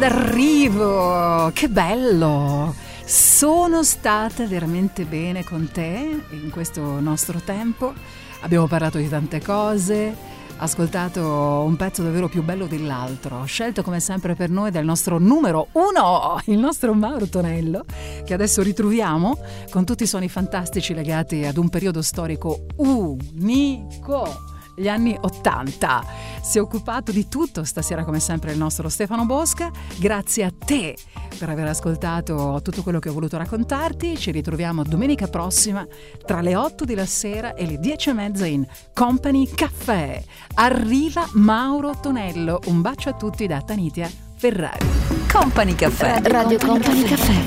d'arrivo. 0.00 1.50
Che 1.52 1.68
bello! 1.68 2.74
Sono 3.04 3.82
stata 3.82 4.46
veramente 4.46 5.04
bene 5.04 5.44
con 5.44 5.68
te 5.70 6.22
in 6.30 6.48
questo 6.48 7.00
nostro 7.00 7.38
tempo. 7.44 7.92
Abbiamo 8.40 8.66
parlato 8.66 8.96
di 8.96 9.06
tante 9.10 9.42
cose, 9.42 10.16
ascoltato 10.56 11.22
un 11.66 11.76
pezzo 11.76 12.02
davvero 12.02 12.30
più 12.30 12.42
bello 12.42 12.64
dell'altro, 12.64 13.44
scelto 13.44 13.82
come 13.82 14.00
sempre 14.00 14.34
per 14.34 14.48
noi 14.48 14.70
dal 14.70 14.86
nostro 14.86 15.18
numero 15.18 15.66
uno, 15.72 16.40
il 16.46 16.58
nostro 16.58 16.94
Mauro 16.94 17.26
Tonello, 17.26 17.84
che 18.24 18.32
adesso 18.32 18.62
ritroviamo 18.62 19.36
con 19.68 19.84
tutti 19.84 20.04
i 20.04 20.06
suoni 20.06 20.30
fantastici 20.30 20.94
legati 20.94 21.44
ad 21.44 21.58
un 21.58 21.68
periodo 21.68 22.00
storico 22.00 22.64
unico 22.76 24.48
gli 24.74 24.88
anni 24.88 25.14
80. 25.20 26.19
Si 26.50 26.58
è 26.58 26.60
occupato 26.60 27.12
di 27.12 27.28
tutto 27.28 27.62
stasera 27.62 28.02
come 28.02 28.18
sempre 28.18 28.50
il 28.50 28.58
nostro 28.58 28.88
Stefano 28.88 29.24
Bosca. 29.24 29.70
Grazie 29.98 30.42
a 30.42 30.52
te 30.52 30.96
per 31.38 31.48
aver 31.48 31.68
ascoltato 31.68 32.58
tutto 32.60 32.82
quello 32.82 32.98
che 32.98 33.08
ho 33.08 33.12
voluto 33.12 33.36
raccontarti. 33.36 34.18
Ci 34.18 34.32
ritroviamo 34.32 34.82
domenica 34.82 35.28
prossima 35.28 35.86
tra 36.26 36.40
le 36.40 36.56
8 36.56 36.84
della 36.84 37.06
sera 37.06 37.54
e 37.54 37.66
le 37.66 37.78
10 37.78 38.08
e 38.08 38.12
mezza 38.14 38.46
in 38.46 38.66
Company 38.92 39.48
Caffè. 39.48 40.20
Arriva 40.54 41.24
Mauro 41.34 41.96
Tonello. 42.00 42.58
Un 42.64 42.80
bacio 42.80 43.10
a 43.10 43.12
tutti 43.12 43.46
da 43.46 43.62
Tanitia 43.62 44.10
Ferrari. 44.34 44.88
Company 45.30 45.76
Caffè. 45.76 46.20
Radio 46.22 46.58
Company 46.58 47.04
Caffè. 47.04 47.42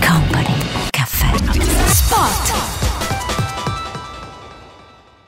Company 0.00 0.54
Caffè. 0.88 1.36
Spot. 1.92 2.77